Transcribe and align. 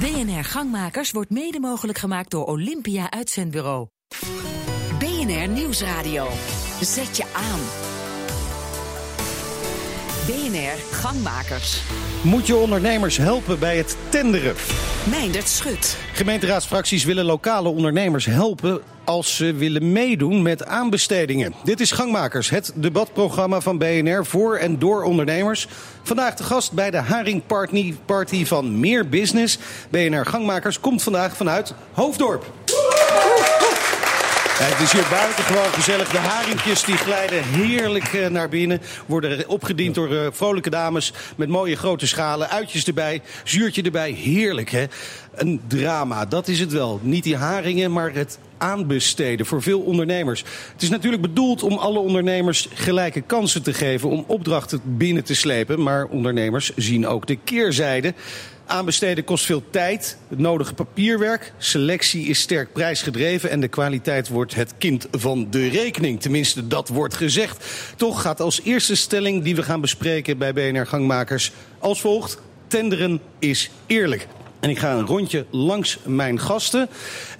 BNR 0.00 0.44
Gangmakers 0.44 1.10
wordt 1.10 1.30
mede 1.30 1.60
mogelijk 1.60 1.98
gemaakt 1.98 2.30
door 2.30 2.44
Olympia 2.44 3.10
Uitzendbureau. 3.10 3.86
BNR 4.98 5.48
Nieuwsradio. 5.48 6.28
Zet 6.80 7.16
je 7.16 7.24
aan. 7.32 7.85
BNR 10.26 10.96
Gangmakers. 10.96 11.82
Moet 12.22 12.46
je 12.46 12.56
ondernemers 12.56 13.16
helpen 13.16 13.58
bij 13.58 13.76
het 13.76 13.96
tenderen? 14.08 14.54
Meindert 15.10 15.48
Schut. 15.48 15.96
Gemeenteraadsfracties 16.12 17.04
willen 17.04 17.24
lokale 17.24 17.68
ondernemers 17.68 18.26
helpen 18.26 18.80
als 19.04 19.36
ze 19.36 19.54
willen 19.54 19.92
meedoen 19.92 20.42
met 20.42 20.64
aanbestedingen. 20.64 21.54
Dit 21.64 21.80
is 21.80 21.92
Gangmakers, 21.92 22.50
het 22.50 22.72
debatprogramma 22.74 23.60
van 23.60 23.78
BNR 23.78 24.26
voor 24.26 24.56
en 24.56 24.78
door 24.78 25.02
ondernemers. 25.02 25.68
Vandaag 26.02 26.34
de 26.34 26.44
gast 26.44 26.72
bij 26.72 26.90
de 26.90 26.96
Haring 26.96 27.46
Party, 27.46 27.94
party 28.04 28.44
van 28.44 28.80
Meer 28.80 29.08
Business. 29.08 29.58
BNR 29.88 30.26
Gangmakers 30.26 30.80
komt 30.80 31.02
vandaag 31.02 31.36
vanuit 31.36 31.74
Hoofddorp. 31.92 32.52
Het 34.58 34.80
is 34.80 34.92
hier 34.92 35.06
buitengewoon 35.10 35.72
gezellig. 35.72 36.08
De 36.08 36.18
haringjes 36.18 36.84
die 36.84 36.96
glijden 36.96 37.44
heerlijk 37.44 38.04
eh, 38.04 38.28
naar 38.28 38.48
binnen. 38.48 38.80
Worden 39.06 39.48
opgediend 39.48 39.94
door 39.94 40.12
uh, 40.12 40.26
vrolijke 40.30 40.70
dames 40.70 41.12
met 41.36 41.48
mooie 41.48 41.76
grote 41.76 42.06
schalen. 42.06 42.50
Uitjes 42.50 42.84
erbij, 42.84 43.22
zuurtje 43.44 43.82
erbij. 43.82 44.10
Heerlijk 44.10 44.70
hè. 44.70 44.84
Een 45.34 45.60
drama, 45.66 46.26
dat 46.26 46.48
is 46.48 46.60
het 46.60 46.72
wel. 46.72 47.00
Niet 47.02 47.24
die 47.24 47.36
haringen, 47.36 47.92
maar 47.92 48.12
het 48.12 48.38
aanbesteden 48.58 49.46
voor 49.46 49.62
veel 49.62 49.80
ondernemers. 49.80 50.44
Het 50.72 50.82
is 50.82 50.90
natuurlijk 50.90 51.22
bedoeld 51.22 51.62
om 51.62 51.78
alle 51.78 51.98
ondernemers 51.98 52.68
gelijke 52.74 53.20
kansen 53.20 53.62
te 53.62 53.74
geven 53.74 54.08
om 54.08 54.24
opdrachten 54.26 54.80
binnen 54.84 55.24
te 55.24 55.34
slepen. 55.34 55.82
Maar 55.82 56.04
ondernemers 56.04 56.72
zien 56.76 57.06
ook 57.06 57.26
de 57.26 57.36
keerzijde. 57.36 58.14
Aanbesteden 58.66 59.24
kost 59.24 59.44
veel 59.44 59.62
tijd, 59.70 60.18
het 60.28 60.38
nodige 60.38 60.74
papierwerk. 60.74 61.52
Selectie 61.58 62.26
is 62.26 62.40
sterk 62.40 62.72
prijsgedreven 62.72 63.50
en 63.50 63.60
de 63.60 63.68
kwaliteit 63.68 64.28
wordt 64.28 64.54
het 64.54 64.72
kind 64.78 65.06
van 65.10 65.50
de 65.50 65.68
rekening. 65.68 66.20
Tenminste, 66.20 66.66
dat 66.66 66.88
wordt 66.88 67.14
gezegd. 67.14 67.64
Toch 67.96 68.22
gaat 68.22 68.40
als 68.40 68.60
eerste 68.62 68.94
stelling 68.94 69.42
die 69.42 69.56
we 69.56 69.62
gaan 69.62 69.80
bespreken 69.80 70.38
bij 70.38 70.52
BNR 70.52 70.86
Gangmakers 70.86 71.52
als 71.78 72.00
volgt. 72.00 72.38
Tenderen 72.66 73.20
is 73.38 73.70
eerlijk. 73.86 74.26
En 74.60 74.70
ik 74.70 74.78
ga 74.78 74.92
een 74.92 75.06
rondje 75.06 75.46
langs 75.50 75.98
mijn 76.04 76.40
gasten. 76.40 76.88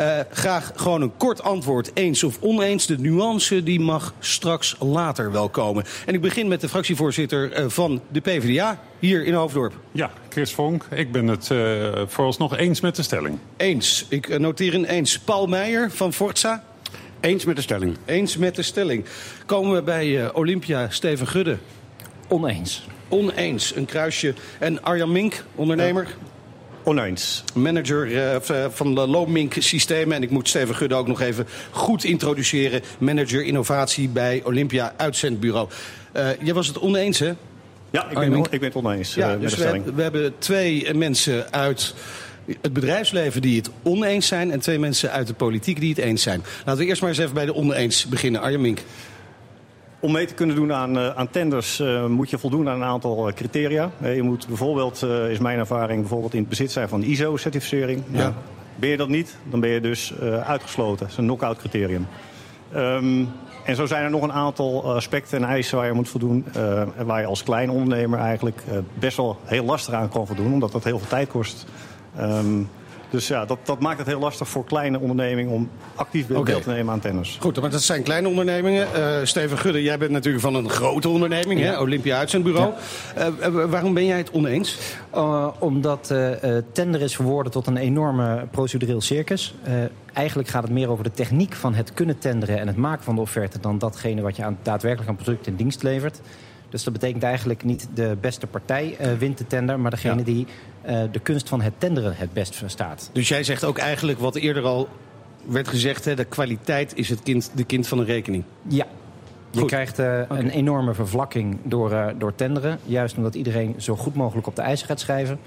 Uh, 0.01 0.21
graag 0.31 0.73
gewoon 0.75 1.03
een 1.03 1.17
kort 1.17 1.43
antwoord, 1.43 1.91
eens 1.95 2.25
of 2.25 2.39
oneens. 2.41 2.87
De 2.87 2.99
nuance 2.99 3.63
die 3.63 3.81
mag 3.81 4.15
straks 4.19 4.77
later 4.81 5.33
wel 5.33 5.49
komen. 5.49 5.85
En 6.07 6.15
ik 6.15 6.21
begin 6.21 6.49
met 6.49 6.61
de 6.61 6.69
fractievoorzitter 6.69 7.59
uh, 7.59 7.69
van 7.69 8.01
de 8.09 8.21
PvdA 8.21 8.81
hier 8.99 9.25
in 9.25 9.35
Hoofddorp. 9.35 9.73
Ja, 9.93 10.11
Chris 10.29 10.53
Vonk. 10.53 10.87
Ik 10.91 11.13
ben 11.13 11.27
het 11.27 11.49
uh, 11.53 11.93
vooralsnog 12.07 12.57
eens 12.57 12.81
met 12.81 12.97
de 12.97 13.03
stelling. 13.03 13.39
Eens. 13.57 14.07
Ik 14.09 14.39
noteer 14.39 14.75
een 14.75 14.85
eens. 14.85 15.19
Paul 15.19 15.47
Meijer 15.47 15.91
van 15.91 16.13
Forza. 16.13 16.65
Eens 17.21 17.45
met 17.45 17.57
de 17.57 17.63
stelling. 17.63 17.97
Eens 18.05 18.37
met 18.37 18.55
de 18.55 18.63
stelling. 18.63 19.05
Komen 19.47 19.75
we 19.75 19.83
bij 19.83 20.33
Olympia 20.33 20.91
Steven 20.91 21.27
Gudde. 21.27 21.57
Oneens. 22.29 22.87
Oneens. 23.09 23.77
Een 23.77 23.85
kruisje. 23.85 24.35
En 24.59 24.83
Arjan 24.83 25.13
Mink, 25.13 25.45
ondernemer. 25.55 26.17
Oneens. 26.89 27.45
Manager 27.55 28.11
uh, 28.11 28.67
van 28.71 28.95
de 28.95 29.07
Loomink 29.07 29.55
systemen. 29.59 30.17
En 30.17 30.23
ik 30.23 30.31
moet 30.31 30.49
Steven 30.49 30.75
Gudde 30.75 30.95
ook 30.95 31.07
nog 31.07 31.21
even 31.21 31.47
goed 31.71 32.05
introduceren. 32.05 32.83
Manager 32.99 33.45
innovatie 33.45 34.09
bij 34.09 34.43
Olympia 34.45 34.93
Uitzendbureau. 34.97 35.69
Uh, 36.17 36.29
jij 36.43 36.55
was 36.55 36.67
het 36.67 36.79
oneens, 36.79 37.19
hè? 37.19 37.33
Ja, 37.91 38.09
ik 38.09 38.19
ben, 38.19 38.33
ik 38.35 38.51
ben 38.51 38.63
het 38.63 38.75
oneens 38.75 39.15
ja, 39.15 39.35
uh, 39.35 39.41
dus 39.41 39.55
we, 39.55 39.83
we, 39.95 40.03
hebben 40.03 40.35
twee 40.39 40.95
mensen 40.95 41.53
uit 41.53 41.95
het 42.61 42.73
bedrijfsleven 42.73 43.43
die 43.43 43.57
het 43.57 43.71
oneens 43.83 44.27
zijn... 44.27 44.51
en 44.51 44.61
twee 44.61 44.79
mensen 44.79 45.11
uit 45.11 45.27
de 45.27 45.35
politiek 45.35 45.81
die 45.81 45.89
het 45.89 45.99
eens 45.99 46.23
zijn. 46.23 46.43
Laten 46.65 46.83
we 46.83 46.89
eerst 46.89 47.01
maar 47.01 47.11
eens 47.11 47.19
even 47.19 47.35
bij 47.35 47.47
de 47.47 47.55
oneens 47.55 48.07
beginnen. 48.07 48.41
Arjen 48.41 48.61
Mink. 48.61 48.81
Om 50.01 50.13
mee 50.13 50.27
te 50.27 50.35
kunnen 50.35 50.57
doen 50.57 50.73
aan, 50.73 50.97
uh, 50.97 51.09
aan 51.09 51.31
tenders 51.31 51.81
uh, 51.81 52.07
moet 52.07 52.31
je 52.31 52.39
voldoen 52.39 52.69
aan 52.69 52.75
een 52.75 52.89
aantal 52.89 53.29
uh, 53.29 53.35
criteria. 53.35 53.91
je 54.01 54.23
moet 54.23 54.47
bijvoorbeeld, 54.47 55.03
is 55.31 55.39
mijn 55.39 55.59
ervaring, 55.59 56.01
bijvoorbeeld 56.01 56.35
in 56.35 56.41
het 56.41 56.49
bezit 56.49 56.73
zijn 56.73 56.89
van 56.89 57.03
ISO-certificering. 57.03 58.03
Ja. 58.11 58.19
Ja. 58.19 58.35
Ben 58.77 58.89
je 58.89 58.97
dat 58.97 59.09
niet, 59.09 59.37
dan 59.51 59.61
ben 59.61 59.71
je 59.71 59.81
dus 59.81 60.15
uitgesloten. 60.45 60.99
Dat 60.99 61.09
is 61.09 61.17
een 61.17 61.25
knock-out 61.25 61.59
criterium. 61.59 62.07
Um, 62.77 63.29
en 63.65 63.77
zo 63.77 63.87
zijn 63.87 64.05
er 64.05 64.11
nog 64.11 64.23
een 64.23 64.33
aantal 64.33 64.95
aspecten 64.95 65.43
en 65.43 65.49
eisen 65.49 65.77
waar 65.77 65.87
je 65.87 65.93
moet 65.93 66.09
voldoen. 66.09 66.45
waar 67.05 67.21
je 67.21 67.27
als 67.27 67.43
klein 67.43 67.71
ondernemer 67.71 68.19
eigenlijk 68.19 68.63
best 68.99 69.17
wel 69.17 69.39
heel 69.45 69.65
lastig 69.65 69.95
aan 69.95 70.09
kan 70.09 70.27
voldoen, 70.27 70.53
omdat 70.53 70.73
dat 70.73 70.85
heel 70.85 70.99
veel 70.99 71.09
tijd 71.09 71.29
kost. 71.29 71.67
Um, 72.21 72.69
dus 73.11 73.29
ja, 73.29 73.45
dat, 73.45 73.59
dat 73.63 73.81
maakt 73.81 73.99
het 73.99 74.07
heel 74.07 74.19
lastig 74.19 74.49
voor 74.49 74.65
kleine 74.65 75.01
ondernemingen 75.01 75.53
om 75.53 75.71
actief 75.95 76.27
deel 76.27 76.39
okay. 76.39 76.61
te 76.61 76.71
nemen 76.71 76.93
aan 76.93 77.01
tennis. 77.01 77.37
Goed, 77.41 77.61
maar 77.61 77.71
dat 77.71 77.83
zijn 77.83 78.03
kleine 78.03 78.29
ondernemingen. 78.29 78.89
Uh, 78.97 79.17
Steven 79.23 79.59
Gudde, 79.59 79.83
jij 79.83 79.99
bent 79.99 80.11
natuurlijk 80.11 80.45
van 80.45 80.55
een 80.55 80.71
grote 80.71 81.09
onderneming, 81.09 81.61
ja. 81.61 81.67
hè? 81.67 81.81
Olympia 81.81 82.19
Uitzendbureau. 82.19 82.73
Ja. 83.17 83.31
Uh, 83.49 83.65
waarom 83.65 83.95
ben 83.95 84.07
jij 84.07 84.19
het 84.19 84.31
oneens? 84.31 84.79
Uh, 85.15 85.49
omdat 85.59 86.15
tender 86.73 87.01
is 87.01 87.15
verwoorden 87.17 87.53
tot 87.53 87.67
een 87.67 87.77
enorme 87.77 88.47
procedureel 88.51 89.01
circus. 89.01 89.55
eigenlijk 90.13 90.49
gaat 90.49 90.63
het 90.63 90.73
meer 90.73 90.91
over 90.91 91.05
de 91.05 91.11
techniek 91.11 91.55
van 91.55 91.75
het 91.75 91.95
kunnen 91.95 92.19
tenderen 92.19 92.59
en 92.59 92.67
het 92.67 92.77
maken 92.77 93.05
van 93.05 93.15
de 93.15 93.21
offerte... 93.21 93.61
dan 93.61 93.79
datgene 93.79 94.21
wat 94.21 94.37
je 94.37 94.45
aan, 94.45 94.59
daadwerkelijk 94.63 95.11
aan 95.11 95.17
product 95.17 95.47
en 95.47 95.57
dienst 95.57 95.83
levert. 95.83 96.21
Dus 96.69 96.85
dat 96.85 96.93
betekent 96.93 97.23
eigenlijk 97.23 97.65
niet 97.65 97.89
de 97.95 98.17
beste 98.21 98.47
partij 98.47 98.97
uh, 99.01 99.13
wint 99.13 99.39
de 99.39 99.47
tender... 99.47 99.81
maar 99.81 99.91
degene 99.91 100.19
ja. 100.19 100.25
die 100.25 100.47
uh, 100.87 101.03
de 101.13 101.19
kunst 101.19 101.49
van 101.49 101.61
het 101.61 101.73
tenderen 101.79 102.17
het 102.17 102.33
best 102.33 102.57
verstaat. 102.57 103.11
Dus 103.13 103.29
jij 103.29 103.45
zegt 103.45 103.65
ook 103.65 103.79
eigenlijk 103.79 104.19
wat 104.19 104.35
eerder 104.35 104.63
al 104.63 104.89
werd 105.47 105.69
gezegd... 105.69 106.05
Hè, 106.05 106.15
de 106.15 106.25
kwaliteit 106.25 106.93
is 106.97 107.09
het 107.09 107.23
kind, 107.23 107.51
de 107.55 107.65
kind 107.65 107.89
van 107.89 107.99
een 107.99 108.05
rekening. 108.05 108.45
Ja. 108.69 108.87
Je 109.51 109.59
goed. 109.59 109.69
krijgt 109.71 109.99
uh, 109.99 110.07
okay. 110.07 110.39
een 110.39 110.51
enorme 110.51 110.95
vervlakking 110.95 111.59
door, 111.63 112.15
door 112.19 112.35
tenderen. 112.35 112.79
Juist 112.85 113.17
omdat 113.17 113.35
iedereen 113.35 113.75
zo 113.79 113.97
goed 113.97 114.15
mogelijk 114.15 114.47
op 114.47 114.57
de 114.57 114.63
eisen 114.63 114.87
gaat 114.87 115.01
schrijven. 115.01 115.39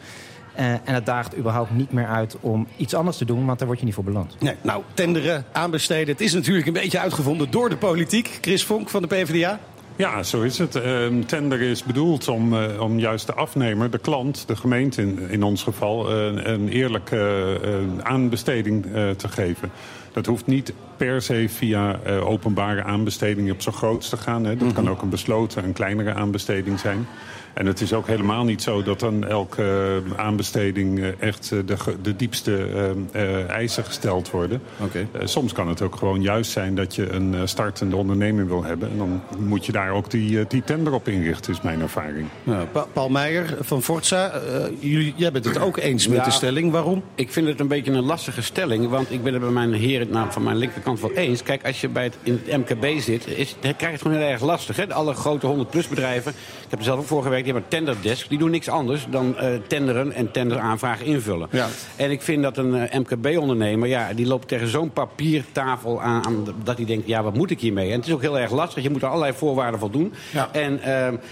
Uh, 0.60 0.66
en 0.66 0.82
het 0.84 1.06
daagt 1.06 1.38
überhaupt 1.38 1.72
niet 1.72 1.92
meer 1.92 2.08
uit 2.08 2.38
om 2.40 2.68
iets 2.78 2.94
anders 2.94 3.18
te 3.18 3.26
doen, 3.26 3.46
want 3.46 3.58
daar 3.60 3.68
word 3.68 3.80
je 3.80 3.86
niet 3.86 3.94
voor 3.94 4.04
beland. 4.04 4.36
Nee, 4.40 4.56
nou, 4.62 4.84
tenderen, 4.94 5.46
aanbesteden, 5.52 6.08
het 6.08 6.22
is 6.22 6.34
natuurlijk 6.34 6.68
een 6.68 6.74
beetje 6.74 7.00
uitgevonden 7.00 7.52
door 7.52 7.70
de 7.70 7.78
politiek. 7.78 8.38
Chris 8.42 8.66
Vonk 8.66 8.90
van 8.90 9.02
de 9.02 9.08
PvdA. 9.08 9.60
Ja, 10.00 10.24
zo 10.24 10.42
is 10.42 10.58
het. 10.58 10.76
Uh, 10.76 11.24
tender 11.26 11.62
is 11.62 11.84
bedoeld 11.84 12.28
om, 12.28 12.54
uh, 12.54 12.82
om 12.82 13.00
juist 13.00 13.26
de 13.26 13.34
afnemer, 13.34 13.92
de 13.92 13.98
klant, 13.98 14.48
de 14.48 14.56
gemeente 14.56 15.02
in, 15.02 15.20
in 15.30 15.44
ons 15.44 15.64
geval, 15.64 16.12
uh, 16.12 16.46
een 16.46 16.70
eerlijke 16.70 18.00
aanbesteding 18.04 18.84
te 19.18 19.28
geven. 19.28 19.72
Dat 20.12 20.26
hoeft 20.26 20.46
niet 20.46 20.74
per 20.98 21.22
se 21.22 21.50
via 21.50 22.00
openbare 22.24 22.84
aanbestedingen 22.84 23.54
op 23.54 23.62
zo 23.62 23.72
groot 23.72 24.10
te 24.10 24.18
gaan. 24.18 24.44
Hè. 24.44 24.50
Dat 24.50 24.60
mm 24.60 24.66
-hmm. 24.66 24.76
kan 24.76 24.90
ook 24.90 25.02
een 25.02 25.10
besloten, 25.10 25.64
een 25.64 25.74
kleinere 25.74 26.14
aanbesteding 26.14 26.80
zijn. 26.80 27.08
En 27.60 27.66
het 27.66 27.82
is 27.82 27.94
ook 27.94 28.08
helemaal 28.08 28.44
niet 28.44 28.62
zo 28.62 28.84
dat 28.84 29.00
dan 29.00 29.28
elke 29.28 30.02
uh, 30.08 30.20
aanbesteding 30.20 31.00
uh, 31.00 31.22
echt 31.22 31.52
uh, 31.54 31.60
de, 31.66 31.76
de 32.02 32.16
diepste 32.16 32.68
eisen 33.48 33.84
gesteld 33.84 34.32
worden. 34.32 34.62
Okay. 34.78 35.08
soms 35.24 35.54
kan 35.54 35.68
het 35.68 35.82
ook 35.82 35.96
gewoon 35.96 36.22
juist 36.22 36.52
zijn 36.52 36.76
dat 36.76 36.96
je 36.96 37.10
een 37.10 37.48
startende 37.48 37.96
onderneming 37.96 38.48
wil 38.48 38.64
hebben. 38.64 38.90
En 38.92 38.98
dan 38.98 39.22
moet 39.38 39.66
je 39.66 39.72
daar 39.72 39.92
ook 39.92 40.12
die, 40.12 40.48
die 40.48 40.64
tender 40.64 40.94
op 40.94 41.08
inrichten, 41.08 41.54
is 41.54 41.62
mijn 41.62 41.82
ervaring. 41.82 42.28
Nou, 42.44 42.66
pa 42.66 42.86
Paul 42.94 43.10
Meijer 43.10 43.58
van 43.60 43.84
Forza, 43.84 44.42
jullie, 44.80 45.14
jij 45.16 45.32
bent 45.32 45.46
het 45.46 45.60
ook 45.60 45.78
eens 45.78 46.08
met 46.08 46.18
ja, 46.18 46.24
de 46.24 46.32
stelling. 46.32 46.72
Waarom? 46.72 47.04
Ik 47.16 47.32
vind 47.32 47.48
het 47.48 47.60
een 47.60 47.68
beetje 47.68 47.92
een 47.92 48.04
lastige 48.04 48.42
stelling. 48.42 48.90
Want 48.90 49.12
ik 49.12 49.24
ben 49.24 49.34
het 49.34 49.42
bij 49.42 49.52
mijn 49.52 49.74
heren 49.74 50.10
nou, 50.10 50.32
van 50.32 50.44
mijn 50.44 50.58
linkerkant 50.58 51.00
wel 51.00 51.12
eens. 51.12 51.44
Kijk, 51.44 51.66
als 51.66 51.82
je 51.82 51.90
bij 51.90 52.04
het, 52.04 52.18
in 52.24 52.42
het 52.44 52.58
MKB 52.58 53.00
zit, 53.00 53.28
is, 53.28 53.56
dan 53.60 53.76
krijg 53.76 53.80
je 53.80 53.88
het 53.88 54.02
gewoon 54.02 54.18
heel 54.18 54.28
erg 54.28 54.42
lastig. 54.42 54.76
Hè? 54.76 54.94
Alle 54.94 55.14
grote 55.14 55.66
100-plus 55.68 55.88
bedrijven. 55.88 56.32
Ik 56.32 56.70
heb 56.70 56.80
er 56.80 56.86
zelf 56.86 57.00
ook 57.00 57.06
voor 57.06 57.24
gewerkt 57.24 57.48
die 57.50 57.58
hebben 57.58 57.80
een 57.80 57.86
tenderdesk. 57.86 58.30
Die 58.30 58.38
doen 58.38 58.52
niks 58.52 58.70
anders 58.70 59.06
dan 59.10 59.36
uh, 59.42 59.48
tenderen 59.68 60.12
en 60.12 60.32
tenderaanvragen 60.32 61.06
invullen. 61.06 61.48
Ja. 61.52 61.68
En 61.96 62.12
ik 62.12 62.22
vind 62.22 62.44
dat 62.44 62.58
een 62.58 62.76
uh, 62.76 63.00
MKB-ondernemer, 63.00 63.88
ja, 63.88 64.14
die 64.14 64.26
loopt 64.26 64.48
tegen 64.48 64.68
zo'n 64.68 64.92
papiertafel 64.92 66.02
aan, 66.02 66.26
aan, 66.26 66.46
dat 66.64 66.78
hij 66.78 66.86
denkt, 66.86 67.08
ja, 67.08 67.24
wat 67.24 67.34
moet 67.34 67.52
ik 67.52 67.60
hiermee? 67.60 67.92
En 67.92 67.98
het 67.98 68.08
is 68.08 68.14
ook 68.14 68.22
heel 68.22 68.40
erg 68.40 68.52
lastig. 68.52 68.84
Je 68.84 68.90
moet 68.90 69.02
er 69.02 69.08
allerlei 69.08 69.34
voorwaarden 69.34 69.80
voldoen. 69.80 70.14
Ja. 70.32 70.50
En, 70.52 70.74
uh, 70.74 70.86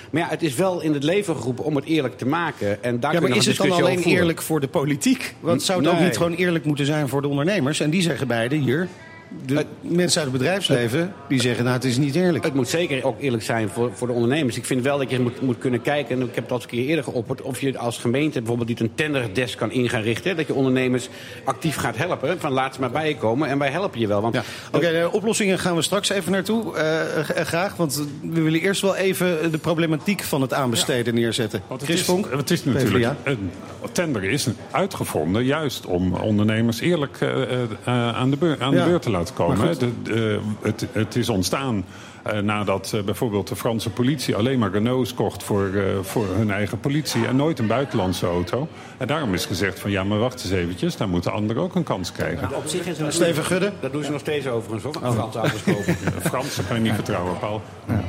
maar 0.10 0.22
ja, 0.22 0.28
het 0.28 0.44
is 0.44 0.56
wel 0.56 0.82
in 0.82 0.94
het 0.94 1.04
leven 1.04 1.36
geroepen 1.36 1.64
om 1.64 1.76
het 1.76 1.86
eerlijk 1.86 2.18
te 2.18 2.26
maken. 2.26 2.84
En 2.84 3.00
daar 3.00 3.14
ja, 3.14 3.20
maar 3.20 3.36
is 3.36 3.46
het 3.46 3.58
dan 3.58 3.72
alleen 3.72 4.04
eerlijk 4.04 4.42
voor 4.42 4.60
de 4.60 4.68
politiek? 4.68 5.36
Want 5.40 5.64
zou 5.64 5.80
het 5.80 5.88
nee. 5.88 6.00
ook 6.00 6.06
niet 6.06 6.18
gewoon 6.18 6.34
eerlijk 6.34 6.66
moeten 6.66 6.86
zijn 6.86 7.08
voor 7.08 7.22
de 7.22 7.28
ondernemers? 7.28 7.80
En 7.80 7.90
die 7.90 8.02
zeggen 8.02 8.28
beide 8.28 8.56
hier... 8.56 8.88
de 9.46 9.66
mensen 9.82 10.22
uit 10.22 10.30
het 10.32 10.38
bedrijfsleven 10.40 11.14
die 11.28 11.42
zeggen, 11.42 11.64
nou, 11.64 11.76
het 11.76 11.86
is 11.86 11.98
niet 11.98 12.16
eerlijk. 12.16 12.44
Het 12.44 12.54
moet 12.54 12.68
zeker 12.70 13.04
ook 13.06 13.22
eerlijk 13.22 13.44
zijn 13.44 13.70
voor, 13.70 13.92
voor 13.94 14.08
de 14.08 14.14
ondernemers. 14.14 14.58
Ik 14.58 14.66
vind 14.66 14.84
wel 14.84 14.98
dat 14.98 15.10
je 15.10 15.20
moet, 15.20 15.42
moet 15.42 15.58
kunnen 15.58 15.82
kijken, 15.82 16.16
en 16.22 16.28
ik 16.28 16.36
heb 16.36 16.44
het 16.44 16.52
al 16.52 16.56
eens 16.56 16.64
een 16.66 16.70
keer 16.72 16.86
eerder 16.86 17.04
geopperd... 17.04 17.42
of 17.42 17.62
je 17.62 17.78
als 17.78 17.98
gemeente 17.98 18.38
bijvoorbeeld 18.40 18.68
niet 18.70 18.80
een 18.80 18.92
tenderdesk 18.96 19.58
kan 19.58 19.72
in 19.72 19.90
gaan 19.90 20.02
richten. 20.02 20.36
Dat 20.36 20.48
je 20.48 20.54
ondernemers 20.54 21.10
actief 21.44 21.76
gaat 21.76 21.98
helpen. 21.98 22.40
Van 22.40 22.52
laat 22.52 22.74
ze 22.74 22.80
maar 22.80 22.92
bij 22.92 23.08
je 23.08 23.18
komen 23.18 23.50
en 23.50 23.58
wij 23.58 23.70
helpen 23.72 24.00
je 24.00 24.08
wel. 24.08 24.22
Want 24.22 24.34
Ja. 24.34 24.44
Oké, 24.72 24.92
de 24.92 25.10
oplossingen 25.12 25.60
gaan 25.60 25.76
we 25.76 25.82
straks 25.82 26.10
even 26.10 26.32
naartoe. 26.32 26.76
eh, 26.78 27.24
g- 27.24 27.48
graag, 27.48 27.76
want 27.76 28.04
we 28.22 28.42
willen 28.42 28.60
eerst 28.62 28.82
wel 28.82 28.96
even 28.96 29.52
de 29.52 29.58
problematiek 29.58 30.24
van 30.24 30.42
het 30.42 30.54
aanbesteden 30.54 31.14
neerzetten. 31.14 31.62
Want 31.68 31.82
het 31.82 31.90
Chris 31.90 32.00
is, 32.02 32.06
Vonk, 32.06 32.32
het 32.32 32.52
is 32.52 32.64
natuurlijk 32.64 32.96
PvdA. 32.96 33.16
een 33.24 33.50
tender 33.92 34.24
is 34.24 34.48
uitgevonden 34.72 35.44
juist 35.46 35.86
om 35.86 36.14
ondernemers 36.14 36.80
eerlijk 36.80 37.18
eh, 37.22 37.42
eh, 37.64 37.68
aan, 38.16 38.30
de, 38.30 38.38
beur, 38.38 38.56
aan 38.60 38.74
Ja. 38.74 38.84
de 38.84 38.90
beurt 38.90 39.02
te 39.02 39.10
laten 39.10 39.17
komen. 39.34 39.58
Maar 39.58 39.68
goed. 39.68 39.80
De, 39.80 39.92
de- 40.04 40.40
het, 40.62 40.88
het 40.92 41.16
is 41.16 41.30
ontstaan 41.30 41.86
eh, 42.24 42.40
nadat 42.40 42.92
eh, 42.94 43.02
bijvoorbeeld 43.02 43.48
de 43.48 43.56
Franse 43.56 43.90
politie 43.90 44.36
alleen 44.36 44.60
maar 44.60 44.72
Renaults 44.72 45.14
kocht 45.14 45.44
voor, 45.44 45.74
eh, 45.74 45.84
voor 46.02 46.26
hun 46.36 46.52
eigen 46.52 46.80
politie 46.80 47.28
en 47.28 47.36
nooit 47.36 47.60
een 47.60 47.68
buitenlandse 47.68 48.26
auto. 48.26 48.68
En 48.98 49.08
daarom 49.08 49.34
is 49.34 49.46
gezegd 49.46 49.80
van 49.80 49.92
ja, 49.92 50.04
maar 50.04 50.18
wacht 50.18 50.44
eens 50.44 50.52
eventjes, 50.52 50.98
daar 50.98 51.10
moeten 51.10 51.32
anderen 51.32 51.64
ook 51.64 51.76
een 51.76 51.84
kans 51.84 52.12
krijgen. 52.12 52.56
op 52.56 52.68
zich 52.68 52.86
is 52.86 52.98
het 52.98 53.14
Steven 53.14 53.44
Gudde. 53.44 53.72
Dat 53.80 53.92
doen 53.92 54.04
ze 54.04 54.12
nog 54.12 54.20
steeds 54.20 54.48
overigens, 54.48 54.84
hoor. 54.84 55.04
Oh. 55.04 55.14
Franse 55.14 55.40
auto's 55.40 55.64
kopen. 55.64 55.86
De 56.16 56.30
Fransen 56.30 56.68
kan 56.68 56.76
je 56.76 56.82
niet 56.82 56.94
vertrouwen, 56.94 57.40
Paul. 57.40 57.62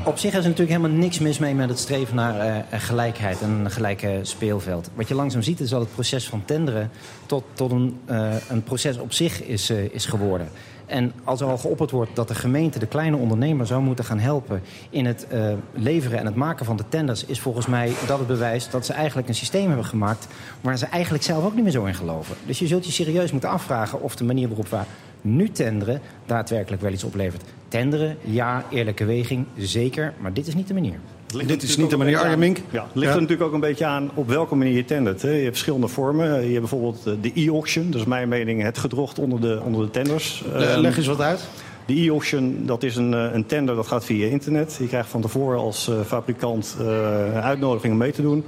Op 0.05 0.19
zich 0.19 0.31
is 0.31 0.39
er 0.39 0.49
natuurlijk 0.49 0.79
helemaal 0.79 0.99
niks 0.99 1.19
mis 1.19 1.39
mee 1.39 1.55
met 1.55 1.69
het 1.69 1.79
streven 1.79 2.15
naar 2.15 2.41
eh, 2.41 2.81
gelijkheid 2.81 3.41
en 3.41 3.51
een 3.51 3.71
gelijke 3.71 4.19
speelveld. 4.23 4.91
Wat 4.95 5.09
je 5.09 5.15
langzaam 5.15 5.43
ziet 5.43 5.61
is 5.61 5.71
dat 5.71 5.81
het 5.81 5.93
proces 5.93 6.29
van 6.29 6.45
tenderen 6.45 6.91
tot, 7.27 7.45
tot 7.53 7.71
een, 7.71 8.01
eh, 8.05 8.35
een 8.49 8.63
proces 8.63 8.99
op 8.99 9.13
zich 9.13 9.43
is, 9.43 9.71
eh, 9.71 9.95
is 9.95 10.07
geworden. 10.07 10.49
En 10.89 11.13
als 11.25 11.41
er 11.41 11.47
al 11.47 11.59
geopperd 11.59 11.91
wordt 11.91 12.17
dat 12.17 12.29
de 12.29 12.35
gemeente 12.35 12.79
de 12.79 12.87
kleine 12.87 13.17
ondernemer 13.17 13.67
zou 13.67 13.83
moeten 13.83 14.05
gaan 14.05 14.19
helpen 14.19 14.63
in 14.91 15.07
het 15.07 15.27
eh, 15.27 15.53
leveren 15.73 16.19
en 16.19 16.27
het 16.27 16.35
maken 16.35 16.67
van 16.67 16.77
de 16.77 16.85
tenders, 16.89 17.25
is 17.25 17.41
volgens 17.41 17.67
mij 17.67 17.93
dat 18.07 18.19
het 18.19 18.27
bewijs 18.27 18.71
dat 18.71 18.87
ze 18.87 18.93
eigenlijk 18.93 19.29
een 19.29 19.35
systeem 19.35 19.67
hebben 19.67 19.85
gemaakt 19.85 20.27
waar 20.61 20.79
ze 20.79 20.87
eigenlijk 20.87 21.25
zelf 21.25 21.45
ook 21.45 21.55
niet 21.55 21.63
meer 21.63 21.73
zo 21.73 21.85
in 21.85 21.95
geloven. 21.95 22.37
Dus 22.47 22.59
je 22.59 22.67
zult 22.67 22.87
je 22.87 22.93
serieus 22.93 23.33
moeten 23.33 23.51
afvragen 23.51 24.03
of 24.03 24.17
de 24.17 24.25
manier 24.25 24.49
waarop 24.49 24.69
we 24.69 24.79
nu 25.21 25.51
tenderen 25.51 26.01
daadwerkelijk 26.27 26.83
wel 26.83 26.93
iets 26.93 27.05
oplevert. 27.05 27.43
Tenderen, 27.69 28.17
ja, 28.25 28.65
eerlijke 28.71 29.05
weging, 29.05 29.47
zeker, 29.57 30.15
maar 30.19 30.33
dit 30.33 30.47
is 30.47 30.55
niet 30.55 30.69
de 30.69 30.75
manier. 30.75 30.99
Dit 31.47 31.63
is 31.63 31.77
niet 31.77 31.91
de 31.91 31.97
manier, 31.97 32.19
Arjen 32.19 32.39
Mink. 32.39 32.59
Ja, 32.71 32.83
het 32.83 32.95
ligt 32.95 33.15
er 33.15 33.21
natuurlijk 33.21 33.49
ook 33.49 33.55
een 33.55 33.61
beetje 33.61 33.85
aan 33.85 34.11
op 34.15 34.29
welke 34.29 34.55
manier 34.55 34.73
je 34.75 34.85
tendert. 34.85 35.23
Hè. 35.23 35.29
Je 35.31 35.35
hebt 35.37 35.49
verschillende 35.49 35.89
vormen. 35.89 36.35
Je 36.35 36.49
hebt 36.49 36.59
bijvoorbeeld 36.61 37.07
eh, 37.07 37.13
de 37.21 37.33
e-auction. 37.35 37.91
Dat 37.91 38.01
is 38.01 38.07
mijn 38.07 38.29
mening 38.29 38.63
het 38.63 38.79
gedrocht 38.79 39.19
onder 39.19 39.41
de, 39.41 39.61
onder 39.65 39.85
de 39.85 39.91
tenders. 39.91 40.45
Eh, 40.55 40.73
Ehm, 40.73 40.81
leg 40.81 40.97
eens 40.97 41.07
wat 41.07 41.21
uit. 41.21 41.49
De 41.89 41.95
e-auction, 41.95 42.63
dat 42.67 42.83
is 42.83 42.97
een, 42.97 43.15
eh, 43.15 43.33
een 43.33 43.47
tender 43.47 43.75
dat 43.75 43.87
gaat 43.87 44.05
via 44.05 44.27
internet. 44.27 44.77
Je 44.81 44.87
krijgt 44.87 45.09
van 45.09 45.21
tevoren 45.21 45.59
als 45.59 45.89
eh, 45.89 46.01
fabrikant 46.07 46.77
eh, 46.81 46.87
een 47.35 47.43
uitnodiging 47.43 47.93
om 47.93 47.99
mee 47.99 48.13
te 48.13 48.23
doen. 48.23 48.45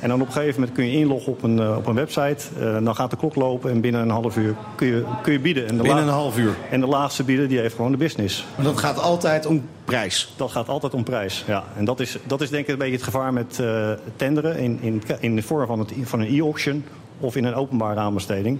En 0.00 0.08
dan 0.08 0.20
op 0.20 0.26
een 0.26 0.32
gegeven 0.32 0.60
moment 0.60 0.76
kun 0.76 0.86
je 0.86 0.98
inloggen 0.98 1.32
op 1.32 1.42
een, 1.42 1.58
eh, 1.58 1.76
op 1.76 1.86
een 1.86 1.94
website. 1.94 2.44
Eh, 2.58 2.84
dan 2.84 2.94
gaat 2.94 3.10
de 3.10 3.16
klok 3.16 3.34
lopen 3.34 3.70
en 3.70 3.80
binnen 3.80 4.00
een 4.00 4.10
half 4.10 4.36
uur 4.36 4.54
kun 4.74 4.86
je, 4.86 5.04
kun 5.22 5.32
je 5.32 5.40
bieden. 5.40 5.66
En 5.68 5.76
de 5.76 5.82
Binnen 5.82 6.02
een 6.02 6.12
half 6.12 6.38
uur. 6.38 6.54
En 6.70 6.80
de 6.80 6.86
laagste 6.86 7.24
bieder 7.24 7.48
die 7.48 7.58
heeft 7.58 7.74
gewoon 7.74 7.90
de 7.90 7.96
business. 7.96 8.46
Maar 8.54 8.64
dat 8.64 8.78
gaat 8.78 8.98
altijd 8.98 9.46
om 9.46 9.62
prijs. 9.84 10.32
Dat 10.36 10.50
gaat 10.50 10.68
altijd 10.68 10.94
om 10.94 11.04
prijs. 11.04 11.44
Ja. 11.46 11.64
En 11.76 11.84
dat 11.84 12.00
is, 12.00 12.18
dat 12.26 12.40
is 12.40 12.50
denk 12.50 12.64
ik 12.66 12.72
een 12.72 12.78
beetje 12.78 12.94
het 12.94 13.02
gevaar 13.02 13.32
met 13.32 13.58
eh, 13.60 13.90
tenderen 14.16 14.56
in, 14.58 14.78
in, 14.80 15.02
in 15.20 15.36
de 15.36 15.42
vorm 15.42 15.66
van, 15.66 15.78
het, 15.78 15.92
van 16.02 16.20
een 16.20 16.38
e-auction 16.38 16.84
of 17.18 17.36
in 17.36 17.44
een 17.44 17.54
openbare 17.54 18.00
aanbesteding. 18.00 18.58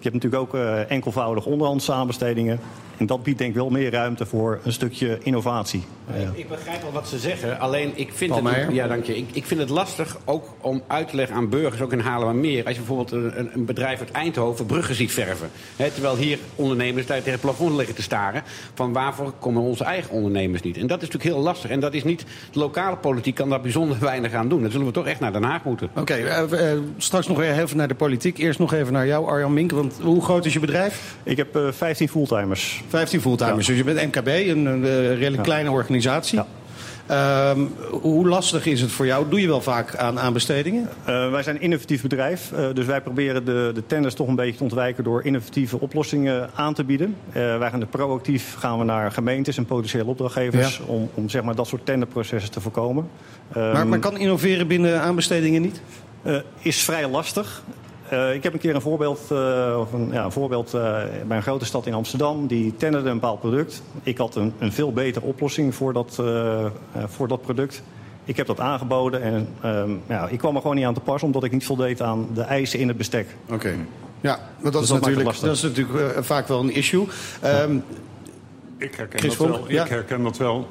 Je 0.00 0.10
hebt 0.10 0.14
natuurlijk 0.14 0.42
ook 0.42 0.54
eh, 0.54 0.90
enkelvoudige 0.90 1.48
onderhandse 1.48 1.92
aanbestedingen. 1.92 2.60
En 3.00 3.06
dat 3.06 3.22
biedt 3.22 3.38
denk 3.38 3.50
ik 3.50 3.56
wel 3.56 3.70
meer 3.70 3.90
ruimte 3.90 4.26
voor 4.26 4.60
een 4.64 4.72
stukje 4.72 5.18
innovatie. 5.22 5.84
Ik, 6.14 6.38
ik 6.38 6.48
begrijp 6.48 6.82
wel 6.82 6.92
wat 6.92 7.08
ze 7.08 7.18
zeggen, 7.18 7.58
alleen 7.58 7.92
ik 7.94 8.12
vind, 8.12 8.30
Paul 8.30 8.44
het, 8.44 8.52
Meijer? 8.52 8.74
ja, 8.74 8.86
dank 8.86 9.04
je. 9.04 9.16
Ik, 9.16 9.28
ik 9.32 9.46
vind 9.46 9.60
het 9.60 9.68
lastig 9.68 10.16
ook 10.24 10.44
om 10.60 10.82
uit 10.86 11.08
te 11.08 11.16
leggen 11.16 11.36
aan 11.36 11.48
burgers, 11.48 11.80
ook 11.80 11.92
in 11.92 12.00
Haarlemmermeer... 12.00 12.64
als 12.64 12.74
je 12.74 12.82
bijvoorbeeld 12.82 13.12
een, 13.12 13.50
een 13.52 13.64
bedrijf 13.64 13.98
uit 13.98 14.10
Eindhoven 14.10 14.66
bruggen 14.66 14.94
ziet 14.94 15.12
verven. 15.12 15.50
Hè, 15.76 15.90
terwijl 15.90 16.16
hier 16.16 16.38
ondernemers 16.54 17.06
daar 17.06 17.16
tegen 17.16 17.32
het 17.32 17.40
plafond 17.40 17.76
liggen 17.76 17.94
te 17.94 18.02
staren... 18.02 18.42
van 18.74 18.92
waarvoor 18.92 19.32
komen 19.38 19.62
onze 19.62 19.84
eigen 19.84 20.10
ondernemers 20.10 20.62
niet? 20.62 20.76
En 20.76 20.86
dat 20.86 21.02
is 21.02 21.08
natuurlijk 21.08 21.34
heel 21.34 21.44
lastig. 21.44 21.70
En 21.70 21.80
dat 21.80 21.94
is 21.94 22.04
niet, 22.04 22.24
de 22.52 22.58
lokale 22.58 22.96
politiek 22.96 23.34
kan 23.34 23.48
daar 23.48 23.60
bijzonder 23.60 23.98
weinig 24.10 24.32
aan 24.32 24.48
doen. 24.48 24.62
Dan 24.62 24.70
zullen 24.70 24.86
we 24.86 24.92
toch 24.92 25.06
echt 25.06 25.20
naar 25.20 25.32
Den 25.32 25.42
Haag 25.42 25.64
moeten. 25.64 25.90
Oké, 25.96 26.14
eh, 26.14 26.72
eh, 26.72 26.78
straks 26.96 27.26
nog 27.26 27.36
weer 27.36 27.58
even 27.60 27.76
naar 27.76 27.88
de 27.88 27.94
politiek. 27.94 28.38
Eerst 28.38 28.58
nog 28.58 28.72
even 28.72 28.92
naar 28.92 29.06
jou, 29.06 29.26
Arjan 29.26 29.52
Mink. 29.52 29.70
Want 29.70 29.89
hoe 30.02 30.22
groot 30.22 30.44
is 30.46 30.52
je 30.52 30.60
bedrijf? 30.60 31.16
Ik 31.22 31.36
heb 31.36 31.56
eh 31.56 31.62
15 31.70 32.08
fulltimers. 32.08 32.82
15 32.88 33.20
fulltimers. 33.20 33.66
Dus 33.66 33.76
je 33.76 33.84
bent 33.84 34.06
MKB, 34.16 34.26
een, 34.26 34.66
een 34.66 34.84
eh, 34.84 35.14
redelijk 35.18 35.42
kleine 35.42 35.70
organisatie. 35.70 36.38
Ja. 36.38 36.46
Ehm, 37.06 37.60
hoe 37.90 38.28
lastig 38.28 38.66
is 38.66 38.80
het 38.80 38.90
voor 38.90 39.06
jou? 39.06 39.28
Doe 39.28 39.40
je 39.40 39.46
wel 39.46 39.60
vaak 39.60 39.96
aan 39.96 40.18
aanbestedingen? 40.20 40.88
Eh, 41.04 41.30
wij 41.30 41.42
zijn 41.42 41.56
een 41.56 41.62
innovatief 41.62 42.02
bedrijf, 42.02 42.52
eh, 42.52 42.64
dus 42.74 42.86
wij 42.86 43.00
proberen 43.00 43.44
de, 43.44 43.70
de 43.74 43.86
tenders 43.86 44.14
toch 44.14 44.28
een 44.28 44.34
beetje 44.34 44.56
te 44.56 44.62
ontwijken 44.62 45.04
door 45.04 45.24
innovatieve 45.24 45.80
oplossingen 45.80 46.50
aan 46.54 46.74
te 46.74 46.84
bieden. 46.84 47.16
Eh, 47.32 47.58
wij 47.58 47.70
gaan 47.70 47.80
de 47.80 47.86
proactief 47.86 48.54
gaan 48.58 48.78
we 48.78 48.84
naar 48.84 49.12
gemeentes 49.12 49.56
en 49.56 49.64
potentiële 49.64 50.04
opdrachtgevers 50.04 50.76
Ja. 50.76 50.84
om, 50.86 51.10
om 51.14 51.28
zeg 51.28 51.42
maar, 51.42 51.54
dat 51.54 51.66
soort 51.66 51.86
tenderprocessen 51.86 52.50
te 52.50 52.60
voorkomen. 52.60 53.08
Maar, 53.54 53.74
Ehm, 53.74 53.88
maar 53.88 53.98
kan 53.98 54.18
innoveren 54.18 54.66
binnen 54.66 55.00
aanbestedingen 55.00 55.62
niet? 55.62 55.80
eh, 56.22 56.36
is 56.58 56.82
vrij 56.82 57.08
lastig. 57.08 57.62
Eh, 58.10 58.34
ik 58.34 58.42
heb 58.42 58.52
een 58.52 58.58
keer 58.58 58.74
een 58.74 58.80
voorbeeld, 58.80 59.20
eh, 59.30 59.76
of 59.80 59.92
een, 59.92 60.08
ja, 60.12 60.24
een 60.24 60.32
voorbeeld 60.32 60.74
eh, 60.74 61.02
bij 61.26 61.36
een 61.36 61.42
grote 61.42 61.64
stad 61.64 61.86
in 61.86 61.94
Amsterdam. 61.94 62.46
Die 62.46 62.76
tenderde 62.76 63.08
een 63.08 63.14
bepaald 63.14 63.40
product. 63.40 63.82
Ik 64.02 64.18
had 64.18 64.34
een, 64.34 64.52
een 64.58 64.72
veel 64.72 64.92
betere 64.92 65.24
oplossing 65.26 65.74
voor 65.74 65.92
dat, 65.92 66.16
eh, 66.20 66.64
eh, 66.64 66.70
voor 67.06 67.28
dat 67.28 67.42
product. 67.42 67.82
Ik 68.24 68.36
heb 68.36 68.46
dat 68.46 68.60
aangeboden 68.60 69.22
en 69.22 69.48
ehm, 69.60 69.90
ja, 70.06 70.28
ik 70.28 70.38
kwam 70.38 70.54
er 70.54 70.60
gewoon 70.60 70.76
niet 70.76 70.84
aan 70.84 70.94
te 70.94 71.00
pas... 71.00 71.22
omdat 71.22 71.44
ik 71.44 71.52
niet 71.52 71.66
voldeed 71.66 72.02
aan 72.02 72.28
de 72.34 72.42
eisen 72.42 72.78
in 72.78 72.88
het 72.88 72.96
bestek. 72.96 73.36
Oké. 73.50 73.74
Ja, 74.20 74.38
maar 74.60 74.72
dat, 74.72 74.82
is 74.82 74.88
dat 74.88 75.00
maakt 75.00 75.14
het 75.16 75.24
natuurlijk, 75.24 75.40
dat 75.40 75.56
is 75.56 75.62
natuurlijk 75.62 76.24
vaak 76.24 76.48
wel 76.48 76.60
een 76.60 76.74
issue. 76.74 77.06
Ehm, 77.40 77.76
Ik 78.78 78.94
herken, 78.94 79.18
Chris 79.18 79.36
dat 79.36 79.48
wel. 79.48 79.64
ja. 79.70 79.84
ik 79.84 79.90
herken 79.90 80.22
dat 80.22 80.36
wel. 80.36 80.68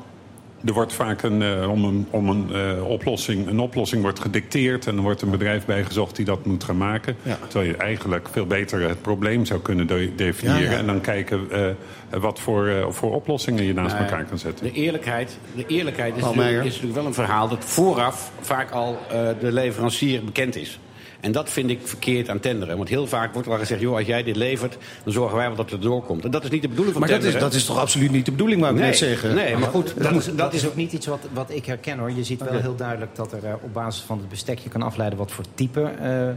Er 0.65 0.73
wordt 0.73 0.94
vaak 0.94 1.21
een, 1.21 1.41
eh, 1.41 1.69
om 1.71 1.83
een, 1.83 2.07
om 2.09 2.29
een 2.29 2.50
eh, 2.53 2.88
oplossing, 2.89 3.47
een 3.47 3.59
oplossing 3.59 4.01
wordt 4.01 4.19
gedicteerd 4.19 4.88
en 4.88 4.95
er 4.95 5.01
wordt 5.01 5.21
een 5.21 5.29
bedrijf 5.29 5.65
bijgezocht 5.65 6.15
die 6.15 6.25
dat 6.25 6.45
moet 6.45 6.63
gaan 6.63 6.77
maken. 6.77 7.15
Ja. 7.23 7.38
Terwijl 7.47 7.69
je 7.71 7.77
eigenlijk 7.77 8.27
veel 8.31 8.45
beter 8.45 8.81
het 8.88 9.01
probleem 9.01 9.45
zou 9.45 9.59
kunnen 9.59 9.88
de- 9.88 10.11
definiëren 10.15 10.61
Ja, 10.63 10.71
ja. 10.71 10.77
en 10.77 10.85
dan 10.85 11.01
kijken 11.01 11.51
eh, 11.51 12.19
wat 12.19 12.39
voor, 12.39 12.67
eh, 12.67 12.85
voor 12.89 13.13
oplossingen 13.15 13.63
je 13.63 13.73
naast 13.73 13.94
Nou 13.95 14.06
elkaar 14.06 14.25
kan 14.25 14.38
zetten. 14.38 14.65
De 14.65 14.71
eerlijkheid, 14.71 15.38
de 15.56 15.65
eerlijkheid 15.67 16.15
is, 16.17 16.21
natuurlijk, 16.23 16.57
is 16.65 16.65
natuurlijk 16.73 16.95
wel 16.95 17.06
een 17.06 17.13
verhaal 17.13 17.47
dat 17.47 17.65
vooraf 17.65 18.31
vaak 18.39 18.71
al 18.71 18.97
eh, 19.11 19.27
de 19.39 19.51
leverancier 19.51 20.23
bekend 20.23 20.56
is. 20.56 20.79
En 21.19 21.31
dat 21.31 21.50
vind 21.50 21.69
ik 21.69 21.80
verkeerd 21.83 22.30
aan 22.30 22.39
tenderen. 22.39 22.77
Want 22.77 22.89
heel 22.89 23.07
vaak 23.07 23.33
wordt 23.33 23.48
er 23.48 23.54
al 23.54 23.60
gezegd, 23.60 23.81
joh, 23.81 23.95
als 23.95 24.06
jij 24.06 24.24
dit 24.24 24.36
levert, 24.36 24.77
dan 25.04 25.13
zorgen 25.13 25.38
wij 25.38 25.48
wel 25.48 25.56
dat 25.56 25.71
het 25.71 25.81
doorkomt. 25.81 26.24
En 26.25 26.31
dat 26.31 26.44
is 26.44 26.50
niet 26.50 26.62
de 26.62 26.68
bedoeling 26.68 26.94
van 26.94 27.01
maar 27.01 27.10
dat 27.10 27.19
is, 27.19 27.24
tenderen. 27.24 27.51
dat 27.51 27.60
is 27.60 27.66
toch 27.66 27.77
absoluut 27.77 28.12
niet 28.12 28.25
de 28.25 28.31
bedoeling, 28.31 28.62
wou 28.62 28.74
ik 28.74 28.80
nee, 28.80 28.89
net 28.89 28.98
zeggen? 28.98 29.36
Nee, 29.36 29.57
maar 29.57 29.69
goed, 29.69 29.94
Dat, 29.98 30.12
dat, 30.36 30.54
is, 30.54 30.62
dat 30.62 30.69
ook 30.69 30.75
niet 30.75 30.94
iets 30.94 31.06
wat, 31.06 31.27
wat 31.33 31.51
ik 31.51 31.66
herken 31.66 32.00
hoor. 32.00 32.12
Je 32.12 32.24
ziet 32.24 32.44
wel 32.44 32.60
heel 32.60 32.75
duidelijk 32.75 33.16
dat 33.16 33.31
er 33.31 33.45
eh, 33.45 33.54
op 33.62 33.74
basis 33.74 34.04
van 34.04 34.18
het 34.18 34.30
bestek 34.30 34.60
je 34.60 34.69
kan 34.69 34.81
afleiden 34.81 35.19
wat 35.19 35.31
voor 35.31 35.45
type 35.54 35.81
eh, 35.81 36.30
eh, 36.30 36.36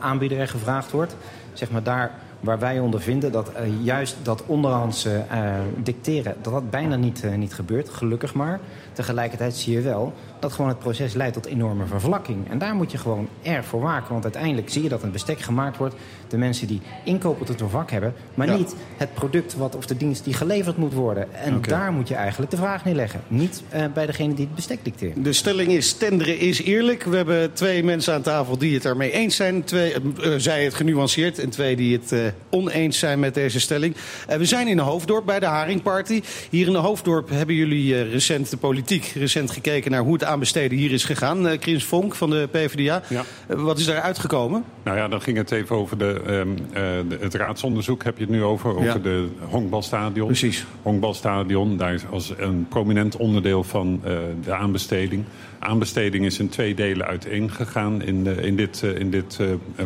aanbieder 0.00 0.38
er 0.38 0.48
gevraagd 0.48 0.90
wordt. 0.90 1.16
Zeg 1.52 1.70
maar 1.70 1.82
daar 1.82 2.10
waar 2.44 2.58
wij 2.58 2.78
onder 2.78 3.00
vinden 3.00 3.32
dat 3.32 3.50
juist 3.82 4.16
dat 4.22 4.42
onderhandse 4.46 5.24
eh, 5.30 5.54
dicteren, 5.76 6.34
dat 6.42 6.52
dat 6.52 6.70
bijna 6.70 6.96
niet, 6.96 7.24
niet 7.36 7.54
gebeurt, 7.54 7.88
gelukkig 7.88 8.34
maar. 8.34 8.60
Tegelijkertijd 8.92 9.54
zie 9.54 9.72
je 9.72 9.80
wel 9.80 10.12
dat 10.38 10.52
gewoon 10.52 10.70
het 10.70 10.78
proces 10.78 11.14
leidt 11.14 11.34
tot 11.34 11.46
enorme 11.46 11.86
vervlakking. 11.86 12.50
En 12.50 12.58
daar 12.58 12.74
moet 12.74 12.90
je 12.90 12.98
gewoon 12.98 13.28
erg 13.42 13.64
voor 13.66 13.80
waken. 13.80 14.12
Want 14.12 14.24
uiteindelijk 14.24 14.70
zie 14.70 14.82
je 14.82 14.88
dat 14.88 15.02
een 15.02 15.12
bestek 15.12 15.40
gemaakt 15.40 15.76
wordt. 15.76 15.94
De 16.28 16.36
mensen 16.36 16.66
die 16.66 16.80
inkopen 17.04 17.46
tot 17.46 17.60
hun 17.60 17.68
vak 17.68 17.90
hebben. 17.90 18.14
Maar 18.34 18.46
Ja. 18.46 18.56
niet 18.56 18.74
het 18.96 19.14
product 19.14 19.56
wat, 19.56 19.76
of 19.76 19.86
de 19.86 19.96
dienst 19.96 20.24
die 20.24 20.34
geleverd 20.34 20.76
moet 20.76 20.92
worden. 20.92 21.34
En 21.34 21.60
daar 21.62 21.92
moet 21.92 22.08
je 22.08 22.14
eigenlijk 22.14 22.50
de 22.50 22.56
vraag 22.56 22.84
neerleggen. 22.84 23.20
Niet 23.28 23.62
eh, 23.68 23.84
bij 23.94 24.06
degene 24.06 24.34
die 24.34 24.44
het 24.44 24.54
bestek 24.54 24.78
dicteert. 24.82 25.24
De 25.24 25.32
stelling 25.32 25.70
is, 25.70 25.92
tenderen 25.92 26.38
is 26.38 26.62
eerlijk. 26.62 27.02
We 27.04 27.16
hebben 27.16 27.52
twee 27.52 27.84
mensen 27.84 28.14
aan 28.14 28.22
tafel 28.22 28.58
die 28.58 28.74
het 28.74 28.84
ermee 28.84 29.10
eens 29.10 29.36
zijn. 29.36 29.64
Twee, 29.64 29.92
eh, 29.92 30.32
eh, 30.34 30.40
zij 30.40 30.64
het 30.64 30.74
genuanceerd 30.74 31.38
en 31.38 31.50
twee 31.50 31.76
die 31.76 31.98
het 32.02 32.32
oneens 32.50 32.98
zijn 32.98 33.20
met 33.20 33.34
deze 33.34 33.60
stelling. 33.60 33.96
We 34.38 34.44
zijn 34.44 34.68
in 34.68 34.78
een 34.78 34.84
Hoofddorp 34.84 35.26
bij 35.26 35.40
de 35.40 35.46
Haringparty. 35.46 36.22
Hier 36.50 36.66
in 36.66 36.72
de 36.72 36.78
Hoofddorp 36.78 37.28
hebben 37.30 37.54
jullie 37.54 38.02
recent 38.02 38.50
de 38.50 38.56
politiek 38.56 39.04
recent 39.04 39.50
gekeken 39.50 39.90
naar 39.90 40.00
hoe 40.02 40.12
het 40.12 40.23
aanbesteden 40.24 40.78
hier 40.78 40.92
is 40.92 41.04
gegaan. 41.04 41.48
Eh 41.48 41.58
Chris 41.60 41.84
Vonk 41.84 42.14
van 42.14 42.30
de 42.30 42.48
PvdA. 42.50 43.02
Ja. 43.08 43.22
Eh, 43.46 43.56
wat 43.62 43.78
is 43.78 43.84
daar 43.86 44.00
uitgekomen? 44.00 44.64
Nou 44.84 44.96
ja, 44.96 45.08
dan 45.08 45.20
ging 45.22 45.36
het 45.36 45.50
even 45.50 45.76
over 45.76 45.98
de, 45.98 46.22
ehm, 46.26 46.48
eh, 46.72 46.82
de- 47.08 47.18
het 47.20 47.34
raadsonderzoek. 47.34 48.04
Heb 48.04 48.16
je 48.18 48.22
het 48.24 48.32
nu 48.32 48.42
over? 48.42 48.70
Over 48.70 48.84
Ja. 48.84 48.94
de 48.98 49.28
honkbalstadion. 49.48 50.26
Precies. 50.26 50.64
Honkbalstadion, 50.82 51.76
daar 51.76 51.94
is 51.94 52.02
als 52.10 52.32
een 52.38 52.66
prominent 52.68 53.16
onderdeel 53.16 53.62
van 53.64 54.00
de 54.44 54.54
aanbesteding. 54.54 55.24
Aanbesteding 55.58 56.24
is 56.24 56.38
in 56.38 56.48
twee 56.48 56.74
delen 56.74 57.06
uiteengegaan 57.06 58.02
in, 58.02 58.26
in 58.42 58.56
dit, 58.56 58.82
in 58.82 59.10
dit 59.10 59.38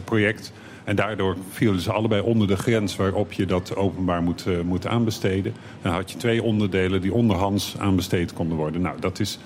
project. 0.05 0.53
En 0.85 0.97
daardoor 0.97 1.37
vielen 1.51 1.81
ze 1.81 1.93
allebei 1.93 2.21
onder 2.23 2.47
de 2.47 2.57
grens 2.57 2.97
waarop 2.97 3.33
je 3.33 3.47
dat 3.47 3.77
openbaar 3.77 4.23
moet, 4.23 4.45
moet 4.65 4.87
aanbesteden. 4.87 5.55
Dan 5.83 5.93
had 5.93 6.11
je 6.11 6.17
twee 6.17 6.43
onderdelen 6.43 7.01
die 7.01 7.13
onderhands 7.13 7.75
aanbesteed 7.79 8.33
konden 8.33 8.57
worden. 8.57 8.81
Nou, 8.81 9.01
dat 9.01 9.21
is 9.21 9.39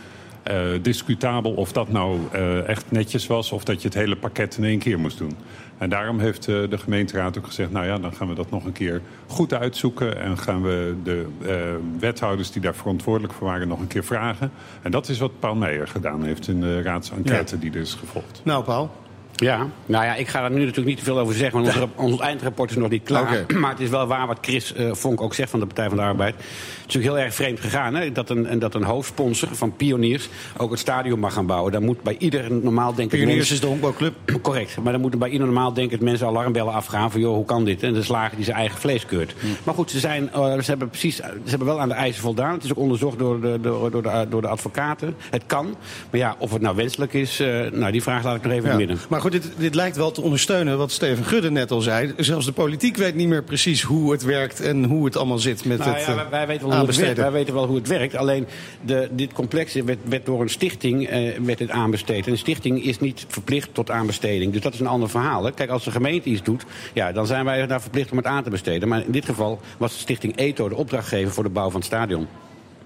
discutabel 0.83 1.53
of 1.53 1.73
dat 1.73 1.89
nou 1.89 2.19
eh, 2.33 2.69
echt 2.69 2.91
netjes 2.91 3.27
was... 3.27 3.53
of 3.53 3.65
dat 3.65 3.83
je 3.83 3.89
het 3.89 3.97
hele 3.97 4.17
pakket 4.17 4.57
in 4.57 4.65
één 4.65 4.79
keer 4.79 4.99
moest 4.99 5.19
doen. 5.19 5.37
En 5.79 5.91
daarom 5.91 6.21
heeft 6.21 6.49
eh, 6.49 6.55
de 6.71 6.79
gemeenteraad 6.79 7.39
ook 7.39 7.47
gezegd... 7.47 7.71
nou 7.71 7.87
ja, 7.87 7.99
dan 7.99 8.15
gaan 8.15 8.29
we 8.29 8.35
dat 8.35 8.51
nog 8.51 8.65
een 8.65 8.73
keer 8.73 9.01
goed 9.27 9.55
uitzoeken... 9.55 10.21
en 10.21 10.39
gaan 10.39 10.63
we 10.63 10.95
de 11.05 11.27
eh, 11.47 11.55
wethouders 11.99 12.51
die 12.51 12.63
daar 12.63 12.75
verantwoordelijk 12.75 13.33
voor 13.33 13.47
waren 13.47 13.69
nog 13.69 13.81
een 13.81 13.87
keer 13.87 14.05
vragen. 14.05 14.51
En 14.83 14.91
dat 14.91 15.09
is 15.09 15.19
wat 15.19 15.39
Paul 15.39 15.55
Meijer 15.55 15.89
gedaan 15.89 16.25
heeft 16.25 16.49
in 16.49 16.61
de 16.61 16.83
raadsenquête 16.83 17.59
die 17.59 17.71
er 17.71 17.81
is 17.81 17.95
gevolgd. 17.95 18.41
Nou, 18.45 18.65
Paul. 18.65 18.91
Ja, 19.37 19.67
nou 19.87 20.05
ja, 20.05 20.15
ik 20.15 20.29
ga 20.29 20.41
daar 20.41 20.51
nu 20.51 20.59
natuurlijk 20.59 20.87
niet 20.87 20.99
te 20.99 21.05
veel 21.05 21.19
over 21.19 21.35
zeggen, 21.35 21.63
want 21.63 21.77
ons, 21.81 21.91
ons 21.97 22.21
eindrapport 22.21 22.71
is 22.71 22.77
nog 22.77 22.91
niet 22.91 23.03
klaar. 23.03 23.45
Maar 23.61 23.71
het 23.71 23.81
is 23.81 23.89
wel 23.89 24.07
waar 24.07 24.27
wat 24.27 24.39
Chris 24.41 24.73
eh, 24.75 24.93
Vonk 24.93 25.21
ook 25.21 25.35
zegt 25.35 25.51
van 25.51 25.61
de 25.61 25.67
Partij 25.67 25.89
van 25.89 25.97
de 25.97 26.03
Arbeid. 26.03 26.35
Het 26.35 26.45
is 26.79 26.95
natuurlijk 26.95 27.15
heel 27.15 27.25
erg 27.25 27.35
vreemd 27.35 27.61
gegaan, 27.61 27.95
hè? 27.95 28.13
Dat, 28.13 28.31
een, 28.31 28.47
en 28.47 28.59
dat 28.59 28.75
een 28.75 28.83
hoofdsponsor 28.83 29.49
van 29.53 29.77
Pioniers 29.77 30.29
ook 30.57 30.71
het 30.71 30.79
stadion 30.79 31.19
mag 31.19 31.33
gaan 31.33 31.47
bouwen. 31.47 31.73
Daar 31.73 31.83
moet 31.83 32.03
bij 32.03 32.17
ieder 32.19 32.53
normaal 32.53 32.95
denken 32.95 33.19
Pioniers 33.19 33.51
is 33.51 33.61
de 33.61 33.67
honkbalclub. 33.67 34.15
Correct, 34.43 34.77
maar 34.83 34.93
dan 34.93 35.01
moeten 35.01 35.19
bij 35.19 35.29
ieder 35.29 35.47
normaal 35.47 35.73
denkend 35.73 36.01
mensen 36.01 36.27
alarmbellen 36.27 36.73
afgaan 36.73 37.11
van 37.11 37.21
joh, 37.21 37.35
hoe 37.35 37.45
kan 37.45 37.65
dit? 37.65 37.83
En 37.83 37.93
de 37.93 38.03
slager 38.03 38.37
die 38.37 38.45
zijn 38.45 38.57
eigen 38.57 38.81
vlees 38.81 39.07
keurt. 39.07 39.35
Maar 39.65 39.75
goed, 39.75 39.91
ze, 39.91 39.99
zijn, 39.99 40.33
eh, 40.33 40.59
ze, 40.59 40.71
hebben 40.71 40.89
precies, 40.89 41.17
ze 41.17 41.25
hebben 41.45 41.67
wel 41.67 41.81
aan 41.81 41.89
de 41.89 41.95
eisen 41.95 42.23
voldaan. 42.23 42.53
Het 42.53 42.65
is 42.65 42.71
ook 42.71 42.79
onderzocht 42.79 43.19
door 43.19 43.41
de, 43.41 43.59
door, 43.61 43.91
door 43.91 44.03
de, 44.03 44.27
door 44.29 44.43
de 44.43 44.49
advocaten. 44.49 45.15
Het 45.31 45.43
kan, 45.47 45.77
maar 46.11 46.21
ja, 46.21 46.37
of 46.39 46.53
het 46.53 46.63
nou 46.63 46.77
wenselijk 46.77 47.13
is, 47.13 47.41
eh, 47.41 47.71
nou 47.73 47.93
die 47.93 48.03
vraag 48.03 48.25
laat 48.25 48.37
ik 48.37 48.43
nog 48.43 48.53
even 48.53 48.65
in 48.65 48.71
Ja. 48.73 48.79
het 48.79 48.89
midden. 48.89 49.07
Maar 49.09 49.21
goed, 49.21 49.32
dit, 49.33 49.49
dit 49.57 49.75
lijkt 49.75 49.97
wel 49.97 50.11
te 50.11 50.21
ondersteunen 50.21 50.79
wat 50.79 50.91
Steven 50.91 51.25
Gudde 51.25 51.51
net 51.51 51.71
al 51.71 51.81
zei. 51.81 52.13
Zelfs 52.17 52.47
de 52.47 52.53
politiek 52.53 52.97
weet 52.97 53.15
niet 53.15 53.29
meer 53.29 53.43
precies 53.43 53.83
hoe 53.83 54.13
het 54.13 54.23
werkt 54.23 54.61
en 54.61 54.85
hoe 54.85 55.05
het 55.05 55.17
allemaal 55.17 55.39
zit 55.39 55.65
met 55.65 55.79
Nou 55.79 55.91
het 55.91 56.05
ja, 56.07 56.25
eh, 56.25 56.29
wij, 56.31 56.47
weten 56.47 56.69
wel 56.69 56.79
hoe 56.79 56.87
het 56.87 56.97
werkt. 56.97 57.17
Wij 57.17 57.31
weten 57.31 57.55
wel 57.55 57.67
hoe 57.67 57.77
het 57.77 57.89
werkt. 57.89 58.17
Alleen 58.17 58.47
de, 58.81 59.09
dit 59.13 59.33
complex 59.33 59.75
werd, 59.75 59.99
werd 60.05 60.27
door 60.27 60.41
een 60.41 60.49
stichting 60.49 61.09
eh, 61.09 61.39
werd 61.39 61.59
het 61.59 61.71
aanbesteed. 61.71 62.27
En 62.27 62.33
een 62.33 62.39
stichting 62.39 62.85
is 62.85 62.99
niet 62.99 63.25
verplicht 63.29 63.75
tot 63.75 63.91
aanbesteding. 63.91 64.53
Dus 64.53 64.63
dat 64.63 64.75
is 64.75 64.81
een 64.81 64.87
ander 64.87 65.11
verhaal. 65.11 65.45
Hè. 65.45 65.53
Kijk, 65.53 65.71
als 65.71 65.85
de 65.85 65.91
gemeente 65.91 66.29
iets 66.29 66.43
doet, 66.43 66.65
ja, 66.93 67.13
dan 67.13 67.27
zijn 67.27 67.45
wij 67.45 67.67
daar 67.67 67.83
verplicht 67.83 68.11
om 68.11 68.17
het 68.17 68.27
aan 68.27 68.43
te 68.43 68.51
besteden. 68.51 68.89
Maar 68.89 69.05
in 69.05 69.13
dit 69.13 69.25
geval 69.25 69.61
was 69.79 69.93
de 69.93 69.99
stichting 69.99 70.37
ETO 70.37 70.69
de 70.69 70.77
opdrachtgever 70.77 71.33
voor 71.33 71.45
de 71.45 71.51
bouw 71.51 71.71
van 71.71 71.81
het 71.81 71.89
stadion. 71.89 72.27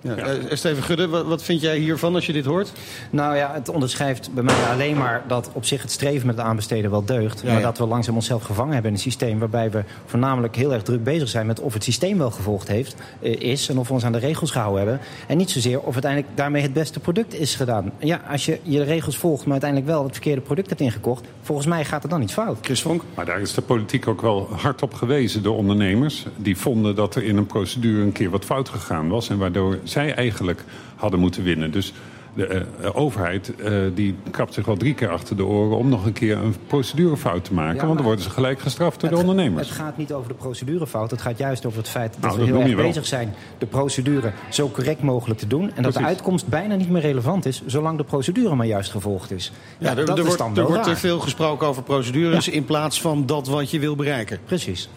Ja. 0.06 0.14
Eh, 0.14 0.56
Steven 0.56 0.82
Gudde, 0.82 1.08
wat, 1.08 1.26
wat 1.26 1.42
vind 1.42 1.60
jij 1.60 1.78
hiervan 1.78 2.14
als 2.14 2.26
je 2.26 2.32
dit 2.32 2.44
hoort? 2.44 2.72
Nou 3.10 3.36
ja, 3.36 3.50
het 3.54 3.68
onderschrijft 3.68 4.32
bij 4.32 4.42
mij 4.42 4.54
alleen 4.72 4.96
maar 4.96 5.24
dat 5.28 5.50
op 5.52 5.64
zich 5.64 5.82
het 5.82 5.90
streven 5.90 6.26
met 6.26 6.36
het 6.36 6.46
aanbesteden 6.46 6.90
wel 6.90 7.04
deugt. 7.04 7.40
Ja, 7.40 7.46
maar 7.46 7.60
ja. 7.60 7.66
dat 7.66 7.78
we 7.78 7.86
langzaam 7.86 8.14
onszelf 8.14 8.42
gevangen 8.42 8.72
hebben 8.72 8.90
in 8.90 8.96
een 8.96 9.02
systeem 9.02 9.38
waarbij 9.38 9.70
we 9.70 9.84
voornamelijk 10.06 10.56
heel 10.56 10.72
erg 10.72 10.82
druk 10.82 11.04
bezig 11.04 11.28
zijn 11.28 11.46
met 11.46 11.60
of 11.60 11.72
het 11.72 11.84
systeem 11.84 12.18
wel 12.18 12.30
gevolgd 12.30 12.68
heeft, 12.68 12.96
eh, 13.20 13.40
is 13.40 13.68
en 13.68 13.78
of 13.78 13.88
we 13.88 13.94
ons 13.94 14.04
aan 14.04 14.12
de 14.12 14.18
regels 14.18 14.50
gehouden 14.50 14.82
hebben. 14.82 15.00
En 15.26 15.36
niet 15.36 15.50
zozeer 15.50 15.80
of 15.80 15.92
uiteindelijk 15.92 16.36
daarmee 16.36 16.62
het 16.62 16.72
beste 16.72 17.00
product 17.00 17.34
is 17.34 17.54
gedaan. 17.54 17.92
Ja, 17.98 18.20
als 18.30 18.44
je 18.44 18.58
je 18.62 18.82
regels 18.82 19.16
volgt, 19.16 19.42
maar 19.42 19.52
uiteindelijk 19.52 19.90
wel 19.90 20.02
het 20.02 20.12
verkeerde 20.12 20.40
product 20.40 20.68
hebt 20.68 20.80
ingekocht, 20.80 21.24
volgens 21.42 21.66
mij 21.66 21.84
gaat 21.84 22.02
er 22.02 22.08
dan 22.08 22.22
iets 22.22 22.32
fout. 22.32 22.58
Chris 22.60 22.82
Vonk? 22.82 23.02
Maar 23.14 23.24
daar 23.24 23.40
is 23.40 23.54
de 23.54 23.62
politiek 23.62 24.08
ook 24.08 24.20
wel 24.20 24.48
hard 24.50 24.82
op 24.82 24.94
gewezen 24.94 25.42
door 25.42 25.56
ondernemers. 25.56 26.26
Die 26.36 26.56
vonden 26.56 26.94
dat 26.94 27.14
er 27.14 27.22
in 27.22 27.36
een 27.36 27.46
procedure 27.46 28.02
een 28.02 28.12
keer 28.12 28.30
wat 28.30 28.44
fout 28.44 28.68
gegaan 28.68 29.08
was. 29.08 29.28
En 29.28 29.38
waardoor 29.38 29.78
zij 29.96 30.14
eigenlijk 30.14 30.64
hadden 30.96 31.20
moeten 31.20 31.42
winnen. 31.42 31.70
Dus 31.70 31.92
de 32.34 32.46
eh, 32.46 32.96
overheid 32.96 33.56
eh, 33.56 33.72
die 33.94 34.14
kapt 34.30 34.54
zich 34.54 34.66
wel 34.66 34.76
drie 34.76 34.94
keer 34.94 35.08
achter 35.08 35.36
de 35.36 35.44
oren... 35.44 35.76
om 35.76 35.88
nog 35.88 36.06
een 36.06 36.12
keer 36.12 36.36
een 36.36 36.54
procedurefout 36.66 37.44
te 37.44 37.54
maken. 37.54 37.76
Ja, 37.76 37.82
want 37.84 37.94
dan 37.94 38.04
worden 38.06 38.24
ze 38.24 38.30
gelijk 38.30 38.60
gestraft 38.60 39.00
door 39.00 39.10
de 39.10 39.16
ondernemers. 39.16 39.68
Het 39.68 39.78
gaat 39.78 39.96
niet 39.96 40.12
over 40.12 40.28
de 40.28 40.34
procedurefout. 40.34 41.10
Het 41.10 41.20
gaat 41.20 41.38
juist 41.38 41.66
over 41.66 41.78
het 41.78 41.88
feit 41.88 42.12
dat 42.12 42.20
Nou, 42.20 42.32
we 42.32 42.38
dat 42.38 42.48
heel 42.48 42.60
erg 42.62 42.74
wel. 42.74 42.86
bezig 42.86 43.06
zijn 43.06 43.34
de 43.58 43.66
procedure 43.66 44.32
zo 44.50 44.70
correct 44.70 45.02
mogelijk 45.02 45.40
te 45.40 45.46
doen. 45.46 45.72
En 45.74 45.82
dat 45.82 45.92
de 45.92 46.04
uitkomst 46.04 46.46
bijna 46.48 46.74
niet 46.74 46.90
meer 46.90 47.02
relevant 47.02 47.46
is, 47.46 47.62
zolang 47.66 47.98
de 47.98 48.04
procedure 48.04 48.54
maar 48.54 48.66
juist 48.66 48.90
gevolgd 48.90 49.30
is. 49.30 49.52
Ja, 49.78 49.88
er, 49.88 49.96
dat 49.96 50.08
er 50.08 50.18
is 50.18 50.24
wordt, 50.24 50.38
dan 50.38 50.56
er 50.56 50.66
wordt 50.66 50.84
te 50.84 50.96
veel 50.96 51.18
gesproken 51.18 51.66
over 51.66 51.82
procedures 51.82 52.48
in 52.48 52.64
plaats 52.64 53.00
van 53.00 53.26
dat 53.26 53.48
wat 53.48 53.70
je 53.70 53.78
wil 53.78 53.96
bereiken. 53.96 54.38
Precies. 54.44 54.88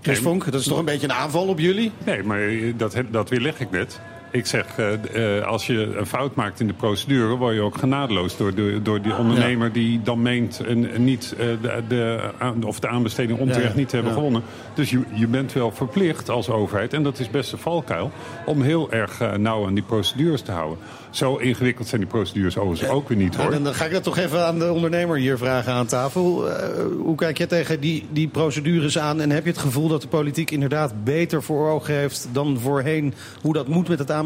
Chris 0.00 0.18
Vonk, 0.18 0.44
dat 0.44 0.60
is 0.60 0.66
toch 0.66 0.78
een 0.78 0.84
beetje 0.84 1.06
een 1.06 1.12
aanval 1.12 1.46
op 1.46 1.58
jullie? 1.58 1.92
Nee, 2.04 2.22
maar 2.22 2.40
eh, 2.40 2.72
dat, 2.76 2.96
dat 3.10 3.28
weerleg 3.28 3.60
ik 3.60 3.70
net. 3.70 4.00
Ik 4.36 4.46
zeg, 4.46 4.66
eh, 4.78 5.38
eh, 5.38 5.46
als 5.46 5.66
je 5.66 5.96
een 5.96 6.06
fout 6.06 6.34
maakt 6.34 6.60
in 6.60 6.66
de 6.66 6.72
procedure... 6.72 7.34
word 7.36 7.54
je 7.54 7.60
ook 7.60 7.78
genadeloos 7.78 8.36
door, 8.36 8.54
de, 8.54 8.80
door 8.82 9.02
die 9.02 9.16
ondernemer... 9.16 9.72
die 9.72 10.02
dan 10.02 10.22
meent 10.22 10.60
een, 10.64 10.94
een 10.94 11.04
niet, 11.04 11.34
eh, 11.38 11.46
de, 11.88 12.20
of 12.64 12.80
de 12.80 12.88
aanbesteding 12.88 13.38
onterecht 13.38 13.72
Ja, 13.72 13.78
niet 13.78 13.88
te 13.88 13.94
hebben 13.94 14.12
Ja. 14.12 14.18
gewonnen. 14.18 14.42
Dus 14.74 14.90
je, 14.90 15.00
je 15.12 15.26
bent 15.26 15.52
wel 15.52 15.70
verplicht 15.70 16.30
als 16.30 16.48
overheid... 16.50 16.92
en 16.92 17.02
dat 17.02 17.18
is 17.18 17.30
best 17.30 17.52
een 17.52 17.58
valkuil... 17.58 18.10
om 18.46 18.62
heel 18.62 18.92
erg 18.92 19.20
eh, 19.20 19.32
nauw 19.32 19.66
aan 19.66 19.74
die 19.74 19.82
procedures 19.82 20.42
te 20.42 20.52
houden. 20.52 20.78
Zo 21.10 21.36
ingewikkeld 21.36 21.88
zijn 21.88 22.00
die 22.00 22.10
procedures 22.10 22.58
overigens 22.58 22.90
ook 22.90 23.08
weer 23.08 23.18
niet, 23.18 23.36
hoor. 23.36 23.50
dan, 23.50 23.64
dan 23.64 23.74
ga 23.74 23.84
ik 23.84 23.92
dat 23.92 24.02
toch 24.02 24.18
even 24.18 24.46
aan 24.46 24.58
de 24.58 24.72
ondernemer 24.72 25.18
hier 25.18 25.38
vragen 25.38 25.72
aan 25.72 25.86
tafel. 25.86 26.50
Eh, 26.50 26.68
hoe 26.98 27.16
kijk 27.16 27.38
je 27.38 27.46
tegen 27.46 27.80
die, 27.80 28.06
die 28.10 28.28
procedures 28.28 28.98
aan? 28.98 29.20
En 29.20 29.30
heb 29.30 29.44
je 29.44 29.50
het 29.50 29.58
gevoel 29.58 29.88
dat 29.88 30.02
de 30.02 30.08
politiek 30.08 30.50
inderdaad 30.50 31.04
beter 31.04 31.42
voor 31.42 31.70
ogen 31.70 31.94
heeft 31.94 32.28
dan 32.32 32.58
voorheen 32.60 33.14
hoe 33.42 33.52
dat 33.52 33.68
moet 33.68 33.88
met 33.88 33.98
het 33.98 34.10
aanbesteden? 34.10 34.24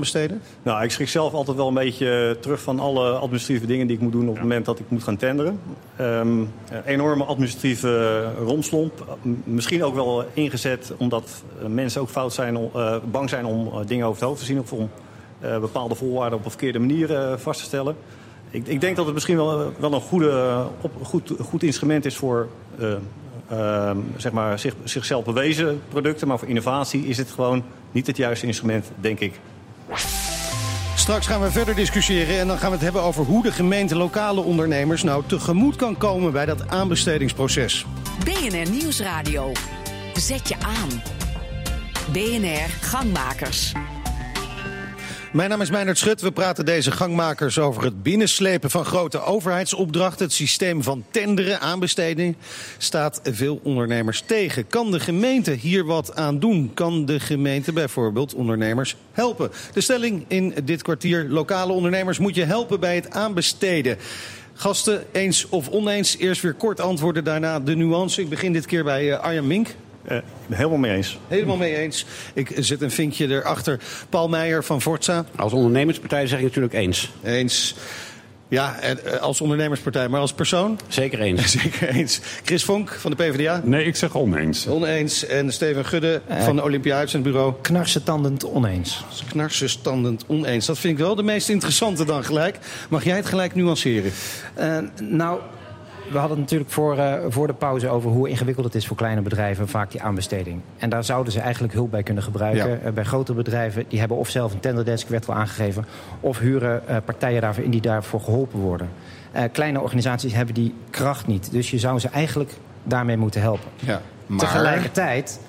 Nou, 0.62 0.83
ik 0.85 0.90
schrik 0.90 1.09
zelf 1.09 1.33
altijd 1.33 1.57
wel 1.57 1.69
een 1.69 1.75
beetje 1.75 2.37
terug 2.40 2.61
van 2.61 2.80
alle 2.80 3.11
administratieve 3.11 3.66
dingen 3.66 3.87
die 3.87 3.97
ik 3.97 4.02
moet 4.02 4.12
doen 4.12 4.28
op 4.28 4.35
het 4.35 4.42
moment 4.42 4.64
dat 4.64 4.78
ik 4.78 4.85
moet 4.90 5.02
gaan 5.02 5.16
tenderen. 5.16 5.61
Een 5.97 6.49
enorme 6.87 7.25
administratieve 7.25 8.23
romslomp. 8.45 9.16
M- 9.23 9.33
Misschien 9.45 9.85
ook 9.85 9.95
wel 9.95 10.25
ingezet 10.35 10.92
omdat 10.97 11.42
eh, 11.61 11.66
mensen 11.66 12.00
ook 12.00 12.09
fout 12.09 12.33
zijn, 12.33 12.57
eh, 12.75 12.97
bang 13.11 13.28
zijn 13.28 13.45
om 13.45 13.66
eh, 13.66 13.87
dingen 13.87 14.07
over 14.07 14.19
het 14.21 14.28
hoofd 14.28 14.40
te 14.40 14.47
zien 14.47 14.59
of 14.61 14.73
om 14.73 14.90
eh, 15.40 15.59
bepaalde 15.59 15.95
voorwaarden 15.95 16.38
op 16.38 16.45
een 16.45 16.50
verkeerde 16.50 16.78
manier 16.78 17.14
eh, 17.14 17.33
vast 17.37 17.59
te 17.61 17.64
stellen. 17.66 17.97
Ik, 18.50 18.66
ik 18.66 18.80
denk 18.80 18.97
dat 18.97 19.04
het 19.04 19.14
misschien 19.14 19.37
wel, 19.37 19.73
wel 19.78 19.92
een 19.92 20.00
goede, 20.00 20.64
op, 20.80 20.92
goed, 21.02 21.33
goed 21.40 21.62
instrument 21.62 22.04
is 22.04 22.16
voor 22.16 22.49
eh, 22.78 22.92
ehm, 23.50 23.97
zeg 24.16 24.33
maar 24.33 24.59
zich, 24.59 24.75
zichzelf 24.85 25.25
bewezen 25.25 25.80
producten. 25.88 26.28
Maar 26.28 26.38
voor 26.38 26.49
innovatie 26.49 27.07
is 27.07 27.16
het 27.19 27.30
gewoon 27.30 27.62
niet 27.92 28.07
het 28.07 28.16
juiste 28.16 28.47
instrument, 28.47 28.90
denk 29.00 29.21
ik. 29.21 29.40
Straks 31.10 31.28
gaan 31.28 31.40
we 31.40 31.50
verder 31.50 31.74
discussiëren 31.74 32.38
en 32.38 32.46
dan 32.46 32.58
gaan 32.58 32.68
we 32.68 32.74
het 32.74 32.84
hebben 32.84 33.02
over 33.02 33.24
hoe 33.24 33.42
de 33.42 33.52
gemeente 33.52 33.96
lokale 33.96 34.40
ondernemers 34.40 35.02
nou 35.02 35.22
tegemoet 35.26 35.76
kan 35.76 35.96
komen 35.96 36.32
bij 36.32 36.46
dat 36.46 36.68
aanbestedingsproces. 36.68 37.86
BNR 38.24 38.70
Nieuwsradio. 38.70 39.52
Zet 40.14 40.48
je 40.48 40.54
aan. 40.58 41.02
BNR 42.12 42.68
Gangmakers. 42.80 43.72
Mijn 45.32 45.50
naam 45.50 45.60
is 45.60 45.70
Meijnerd 45.70 45.99
Schut. 45.99 46.20
We 46.20 46.32
praten 46.32 46.64
deze 46.64 46.90
gangmakers 46.90 47.58
over 47.58 47.84
het 47.84 48.02
binnenslepen 48.02 48.70
van 48.70 48.84
grote 48.84 49.20
overheidsopdrachten. 49.20 50.25
Het 50.25 50.34
systeem 50.34 50.82
van 50.82 51.04
tenderen, 51.10 51.60
aanbesteding, 51.60 52.37
staat 52.78 53.20
veel 53.25 53.60
ondernemers 53.62 54.22
tegen. 54.26 54.66
Kan 54.66 54.90
de 54.90 55.00
gemeente 55.00 55.50
hier 55.50 55.84
wat 55.84 56.14
aan 56.14 56.38
doen? 56.38 56.70
Kan 56.75 57.04
de 57.04 57.20
gemeente 57.20 57.72
bijvoorbeeld 57.72 58.34
ondernemers 58.34 58.96
helpen? 59.12 59.50
De 59.72 59.80
stelling 59.80 60.25
in 60.28 60.54
dit 60.64 60.82
kwartier, 60.82 61.26
lokale 61.28 61.72
ondernemers 61.72 62.18
moet 62.18 62.34
je 62.34 62.44
helpen 62.44 62.80
bij 62.80 62.94
het 62.94 63.10
aanbesteden. 63.10 63.96
Gasten, 64.54 65.04
eens 65.12 65.49
of 65.49 65.68
oneens? 65.68 66.16
Eerst 66.16 66.42
weer 66.42 66.54
kort 66.54 66.80
antwoorden, 66.80 67.25
daarna 67.25 67.60
de 67.60 67.76
nuance. 67.76 68.20
Ik 68.20 68.28
begin 68.28 68.52
dit 68.52 68.66
keer 68.66 68.84
bij 68.84 69.12
eh, 69.12 69.20
Arjan 69.20 69.46
Mink. 69.46 69.68
Eh, 70.04 70.19
helemaal 70.50 70.78
mee 70.78 70.92
eens. 70.92 71.19
Helemaal 71.28 71.57
mee 71.57 71.76
eens. 71.76 72.07
Ik 72.35 72.52
zet 72.57 72.83
een 72.83 72.90
vinkje 72.90 73.28
erachter. 73.28 73.80
Paul 74.09 74.28
Meijer 74.28 74.64
van 74.64 74.80
Forza. 74.80 75.25
Als 75.37 75.52
ondernemerspartij 75.52 76.26
zeg 76.26 76.38
ik 76.38 76.45
natuurlijk 76.45 76.75
eens. 76.75 77.12
Eens. 77.23 77.75
Ja, 78.49 78.80
eh, 78.80 79.21
als 79.21 79.40
ondernemerspartij, 79.40 80.09
maar 80.09 80.21
als 80.21 80.33
persoon? 80.33 80.78
Zeker 80.88 81.21
eens. 81.21 81.50
Zeker 81.61 81.88
eens. 81.88 82.21
Chris 82.45 82.64
Vonk 82.64 82.90
van 82.90 83.11
de 83.11 83.16
PvdA? 83.16 83.61
Nee, 83.64 83.85
ik 83.85 83.97
zeg 83.97 84.16
oneens. 84.16 84.66
Oneens. 84.66 85.26
En 85.26 85.52
Steven 85.52 85.85
Gudde 85.85 86.21
van 86.28 86.57
de 86.57 86.62
Olympia 86.62 86.97
Uitzendbureau? 86.97 87.54
Knarsetandend 87.61 88.45
oneens. 88.45 89.04
Knarsenstandend 89.28 90.25
oneens. 90.26 90.66
Dat 90.66 90.78
vind 90.78 90.99
ik 90.99 91.04
wel 91.04 91.14
de 91.14 91.23
meest 91.23 91.49
interessante 91.49 92.04
dan 92.04 92.25
gelijk. 92.25 92.59
Mag 92.88 93.04
jij 93.04 93.16
het 93.16 93.26
gelijk 93.26 93.54
nuanceren? 93.54 94.12
Eh, 94.54 94.78
nou, 95.00 95.40
we 96.10 96.18
hadden 96.18 96.38
het 96.38 96.38
natuurlijk 96.38 96.70
voor, 96.70 96.98
eh, 96.98 97.14
voor 97.28 97.46
de 97.46 97.52
pauze 97.52 97.88
over 97.88 98.10
hoe 98.10 98.28
ingewikkeld 98.28 98.66
het 98.66 98.74
is 98.74 98.86
voor 98.86 98.96
kleine 98.96 99.20
bedrijven, 99.20 99.68
vaak 99.68 99.90
die 99.90 100.02
aanbesteding. 100.02 100.60
En 100.78 100.90
daar 100.90 101.04
zouden 101.04 101.32
ze 101.32 101.40
eigenlijk 101.40 101.72
hulp 101.72 101.90
bij 101.90 102.02
kunnen 102.02 102.22
gebruiken. 102.22 102.70
Ja. 102.70 102.78
Eh, 102.78 102.92
bij 102.92 103.04
grotere 103.04 103.36
bedrijven, 103.36 103.84
die 103.88 103.98
hebben 103.98 104.16
of 104.16 104.28
zelf 104.28 104.52
een 104.52 104.60
tenderdesk, 104.60 105.08
werd 105.08 105.26
wel 105.26 105.36
aangegeven, 105.36 105.86
of 106.20 106.38
huren 106.38 106.88
eh, 106.88 106.96
partijen 107.04 107.40
daarvoor 107.40 107.64
in 107.64 107.70
die 107.70 107.80
daarvoor 107.80 108.20
geholpen 108.20 108.58
worden. 108.58 108.88
Kleine 109.52 109.80
organisaties 109.80 110.32
hebben 110.32 110.54
die 110.54 110.74
kracht 110.90 111.26
niet. 111.26 111.50
Dus 111.50 111.70
je 111.70 111.78
zou 111.78 111.98
ze 111.98 112.08
eigenlijk 112.08 112.52
daarmee 112.82 113.16
moeten 113.16 113.40
helpen. 113.40 113.70
Ja, 113.76 114.00
maar... 114.26 114.38
Tegelijkertijd, 114.38 115.40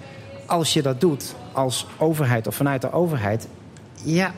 als 0.46 0.74
je 0.74 0.82
dat 0.82 1.02
doet 1.02 1.36
als 1.52 1.88
overheid 1.98 2.48
of 2.48 2.56
vanuit 2.56 2.82
de 2.82 2.92
overheid, 2.92 3.48
ja, 4.04 4.32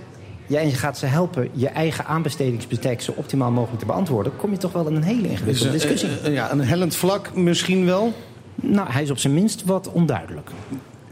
ja, 0.47 0.59
en 0.59 0.67
je 0.67 0.73
gaat 0.75 0.97
ze 0.97 1.05
helpen 1.05 1.49
je 1.53 1.67
eigen 1.67 2.05
aanbestedingsbestek 2.05 3.01
zo 3.01 3.13
optimaal 3.15 3.51
mogelijk 3.51 3.79
te 3.79 3.85
beantwoorden, 3.85 4.35
kom 4.35 4.51
je 4.51 4.57
toch 4.57 4.71
wel 4.71 4.87
in 4.87 4.95
een 4.95 5.03
hele 5.03 5.27
ingewikkelde 5.27 5.51
Dus, 5.51 5.65
eh, 5.65 5.71
discussie. 5.71 6.09
eh, 6.23 6.33
ja, 6.33 6.51
een 6.51 6.61
hellend 6.61 6.95
vlak 6.95 7.35
misschien 7.35 7.85
wel. 7.85 8.13
nou, 8.55 8.91
hij 8.91 9.01
is 9.01 9.11
op 9.11 9.17
zijn 9.17 9.33
minst 9.33 9.63
wat 9.65 9.91
onduidelijk. 9.91 10.49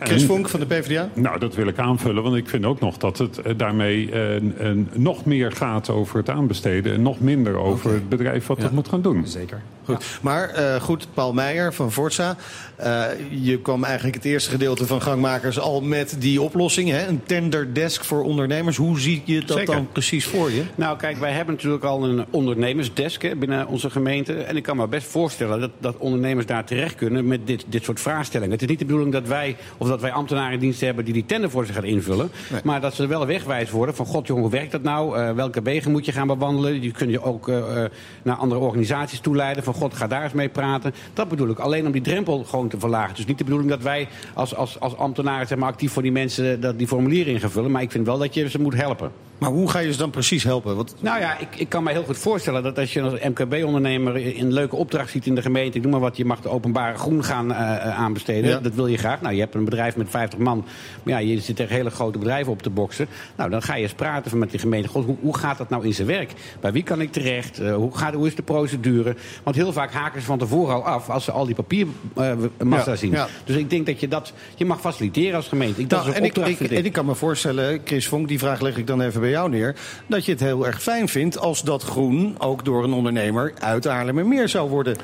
Chris 0.04 0.24
Vonk 0.26 0.50
van 0.50 0.60
de 0.60 0.66
PvdA. 0.66 1.10
Nou, 1.14 1.40
dat 1.40 1.56
wil 1.56 1.68
ik 1.68 1.80
aanvullen, 1.80 2.24
want 2.24 2.36
ik 2.36 2.50
vind 2.50 2.66
ook 2.66 2.80
nog 2.80 2.98
dat 2.98 3.18
het 3.18 3.38
eh, 3.38 3.54
daarmee 3.58 4.12
eh, 4.12 4.34
een- 4.58 4.90
nog 4.94 5.26
meer 5.26 5.52
gaat 5.52 5.90
over 5.90 6.18
het 6.18 6.30
aanbesteden... 6.30 6.94
en 6.94 7.02
nog 7.02 7.20
minder 7.20 7.56
over 7.58 7.92
het 7.94 8.10
bedrijf 8.10 8.48
wat 8.48 8.60
dat 8.62 8.72
moet 8.72 8.88
gaan 8.88 9.02
doen. 9.02 9.28
Zeker. 9.28 9.62
Goed. 9.86 10.06
Maar 10.22 10.50
eh, 10.50 10.82
goed, 10.82 11.08
Paul 11.14 11.34
Meijer 11.34 11.74
van 11.74 11.92
Forza. 11.92 12.36
eh, 12.76 13.04
je 13.30 13.60
kwam 13.60 13.84
eigenlijk 13.84 14.16
het 14.16 14.26
eerste 14.26 14.50
gedeelte 14.50 14.86
van 14.88 15.02
Gangmakers 15.02 15.60
al 15.60 15.82
met 15.82 16.16
die 16.20 16.42
oplossing. 16.42 16.90
Hè? 16.90 17.08
Een 17.08 17.22
tender 17.26 17.74
desk 17.74 18.04
voor 18.04 18.24
ondernemers. 18.24 18.78
Hoe 18.78 19.00
zie 19.00 19.22
je 19.26 19.40
dat 19.46 19.58
Zeker. 19.58 19.74
dan 19.76 19.88
precies 19.92 20.26
voor 20.26 20.52
je? 20.52 20.64
Nou, 20.76 20.98
kijk, 20.98 21.18
wij 21.18 21.32
hebben 21.32 21.54
natuurlijk 21.56 21.84
al 21.84 22.04
een 22.04 22.26
ondernemersdesk 22.30 23.22
hè, 23.22 23.36
binnen 23.36 23.68
onze 23.68 23.90
gemeente. 23.90 24.34
En 24.34 24.56
ik 24.58 24.64
kan 24.64 24.78
me 24.78 24.88
best 24.88 25.08
voorstellen 25.08 25.60
dat, 25.60 25.72
dat 25.80 25.98
ondernemers 25.98 26.46
daar 26.46 26.66
terecht 26.66 26.96
kunnen 26.96 27.28
met 27.28 27.48
dit, 27.48 27.66
dit 27.68 27.84
soort 27.84 28.00
vraagstellingen. 28.00 28.52
Het 28.54 28.62
is 28.62 28.68
niet 28.68 28.80
de 28.80 28.86
bedoeling 28.86 29.12
dat 29.14 29.28
wij, 29.28 29.56
of 29.78 29.88
dat 29.92 30.02
wij 30.02 30.12
ambtenaren 30.12 30.54
in 30.54 30.60
dienst 30.60 30.82
hebben 30.82 31.06
die 31.06 31.14
die 31.14 31.26
tender 31.26 31.50
voor 31.50 31.66
ze 31.66 31.74
gaan 31.74 31.84
invullen. 31.84 32.32
Maar 32.64 32.82
dat 32.82 32.94
ze 32.94 33.08
wel 33.08 33.26
wegwijs 33.26 33.72
worden 33.72 33.96
van, 33.96 34.06
god 34.06 34.28
jongen, 34.28 34.44
hoe 34.44 34.52
werkt 34.52 34.72
dat 34.72 34.84
nou? 34.84 35.18
Eh, 35.18 35.32
welke 35.32 35.62
wegen 35.62 35.92
moet 35.92 36.06
je 36.06 36.12
gaan 36.12 36.28
bewandelen? 36.28 36.82
Je 36.82 36.92
kunt 36.92 37.12
je 37.12 37.22
ook 37.22 37.48
eh, 37.48 37.84
eh, 37.84 37.92
naar 38.24 38.36
andere 38.36 38.62
organisaties 38.62 39.20
toeleiden 39.20 39.64
van, 39.64 39.74
god, 39.74 39.94
ga 39.94 40.08
daar 40.08 40.24
eens 40.24 40.34
mee 40.34 40.50
praten. 40.50 40.94
Dat 41.14 41.28
bedoel 41.28 41.50
ik, 41.50 41.60
alleen 41.60 41.86
om 41.86 41.92
die 41.92 42.02
drempel 42.02 42.44
gewoon 42.44 42.68
te 42.68 42.80
verlagen. 42.80 43.16
Dus 43.16 43.26
niet 43.26 43.38
de 43.38 43.44
bedoeling 43.44 43.70
dat 43.70 43.82
wij 43.82 44.08
als, 44.34 44.56
als, 44.56 44.80
als 44.80 44.98
ambtenaren 44.98 45.48
zeg 45.48 45.58
maar, 45.58 45.70
actief 45.70 45.92
voor 45.92 46.02
die 46.02 46.12
mensen 46.12 46.62
dat 46.62 46.78
die 46.78 46.88
formulieren 46.88 47.34
in 47.34 47.40
gaan 47.40 47.52
vullen. 47.52 47.72
Maar 47.72 47.82
ik 47.82 47.92
vind 47.92 48.06
wel 48.06 48.18
dat 48.18 48.34
je 48.34 48.50
ze 48.50 48.62
moet 48.62 48.76
helpen. 48.76 49.12
Maar 49.42 49.50
hoe 49.50 49.70
ga 49.70 49.80
je 49.80 49.92
ze 49.92 49.98
dan 49.98 50.10
precies 50.10 50.44
helpen? 50.44 50.76
Want 50.76 50.96
Nou 51.00 51.20
ja, 51.20 51.38
ik, 51.40 51.48
ik 51.56 51.70
kan 51.70 51.84
me 51.84 51.92
heel 51.92 52.04
goed 52.04 52.18
voorstellen 52.18 52.64
dat 52.64 52.78
als 52.80 52.94
je 52.94 53.02
als 53.02 53.14
MKB-ondernemer 53.24 54.38
een 54.40 54.54
leuke 54.54 54.76
opdracht 54.76 55.10
ziet 55.12 55.26
in 55.26 55.36
de 55.36 55.42
gemeente, 55.42 55.78
ik 55.78 55.84
noem 55.84 55.92
maar 55.92 56.00
wat, 56.02 56.18
je 56.18 56.26
mag 56.26 56.42
de 56.42 56.50
openbare 56.50 56.98
groen 56.98 57.24
gaan 57.24 57.54
eh, 57.54 57.76
eh, 57.76 58.00
aanbesteden. 58.00 58.50
Ja. 58.50 58.60
Dat 58.60 58.74
wil 58.74 58.88
je 58.88 58.98
graag. 58.98 59.22
Nou, 59.22 59.34
je 59.34 59.40
hebt 59.40 59.56
een 59.56 59.66
bedrijf 59.66 59.96
met 59.96 60.10
50 60.10 60.40
man, 60.40 60.66
maar 61.04 61.14
ja, 61.14 61.20
je 61.20 61.40
zit 61.40 61.56
tegen 61.56 61.76
hele 61.76 61.90
grote 61.90 62.18
bedrijven 62.18 62.52
op 62.52 62.62
te 62.62 62.70
boksen. 62.70 63.08
Nou, 63.36 63.50
dan 63.50 63.62
ga 63.62 63.76
je 63.76 63.82
eens 63.84 63.94
praten 63.94 64.38
met 64.38 64.52
die 64.52 64.60
gemeente. 64.60 64.88
God, 64.88 65.06
hoe, 65.06 65.18
hoe 65.22 65.38
gaat 65.38 65.58
dat 65.58 65.70
nou 65.70 65.86
in 65.86 65.94
zijn 65.94 66.08
werk? 66.08 66.32
Bij 66.60 66.72
wie 66.72 66.84
kan 66.84 67.02
ik 67.02 67.12
terecht? 67.12 67.60
Eh, 67.60 67.76
hoe, 67.76 67.98
gaat, 67.98 68.14
hoe 68.14 68.28
is 68.28 68.36
de 68.36 68.42
procedure? 68.44 69.16
Want 69.44 69.56
heel 69.56 69.74
vaak 69.74 69.92
haken 69.94 70.20
ze 70.22 70.26
van 70.28 70.38
tevoren 70.38 70.76
al 70.76 70.86
af 70.86 71.10
als 71.10 71.24
ze 71.24 71.32
al 71.32 71.46
die 71.46 71.56
papiermassa 71.56 72.92
Ja, 72.92 72.96
zien. 72.96 73.12
ja. 73.12 73.28
Dus 73.44 73.56
ik 73.56 73.70
denk 73.70 73.86
dat 73.86 74.00
je 74.00 74.08
dat, 74.08 74.34
je 74.56 74.66
mag 74.66 74.80
faciliteren 74.82 75.36
als 75.36 75.48
gemeente. 75.48 75.82
Ik, 75.82 75.90
dat 75.90 76.00
Nou, 76.00 76.12
is 76.12 76.18
een 76.18 76.24
en, 76.24 76.30
opdracht, 76.30 76.60
ik. 76.62 76.72
en 76.72 76.86
ik 76.86 76.94
kan 76.94 77.06
me 77.06 77.16
voorstellen, 77.16 77.82
Chris 77.86 78.08
Vonk, 78.08 78.28
die 78.28 78.40
vraag 78.40 78.62
leg 78.62 78.78
ik 78.78 78.88
dan 78.88 79.02
even 79.02 79.22
bij 79.22 79.30
jou 79.32 79.50
neer. 79.50 79.76
Dat 80.08 80.26
je 80.26 80.32
het 80.32 80.42
heel 80.42 80.66
erg 80.66 80.82
fijn 80.82 81.08
vindt 81.08 81.38
als 81.38 81.62
dat 81.62 81.84
groen 81.84 82.36
ook 82.38 82.66
door 82.66 82.84
een 82.84 82.94
ondernemer 82.94 83.54
uit 83.60 83.86
Haarlemmermeer 83.86 84.50
zou 84.50 84.70
worden 84.70 84.98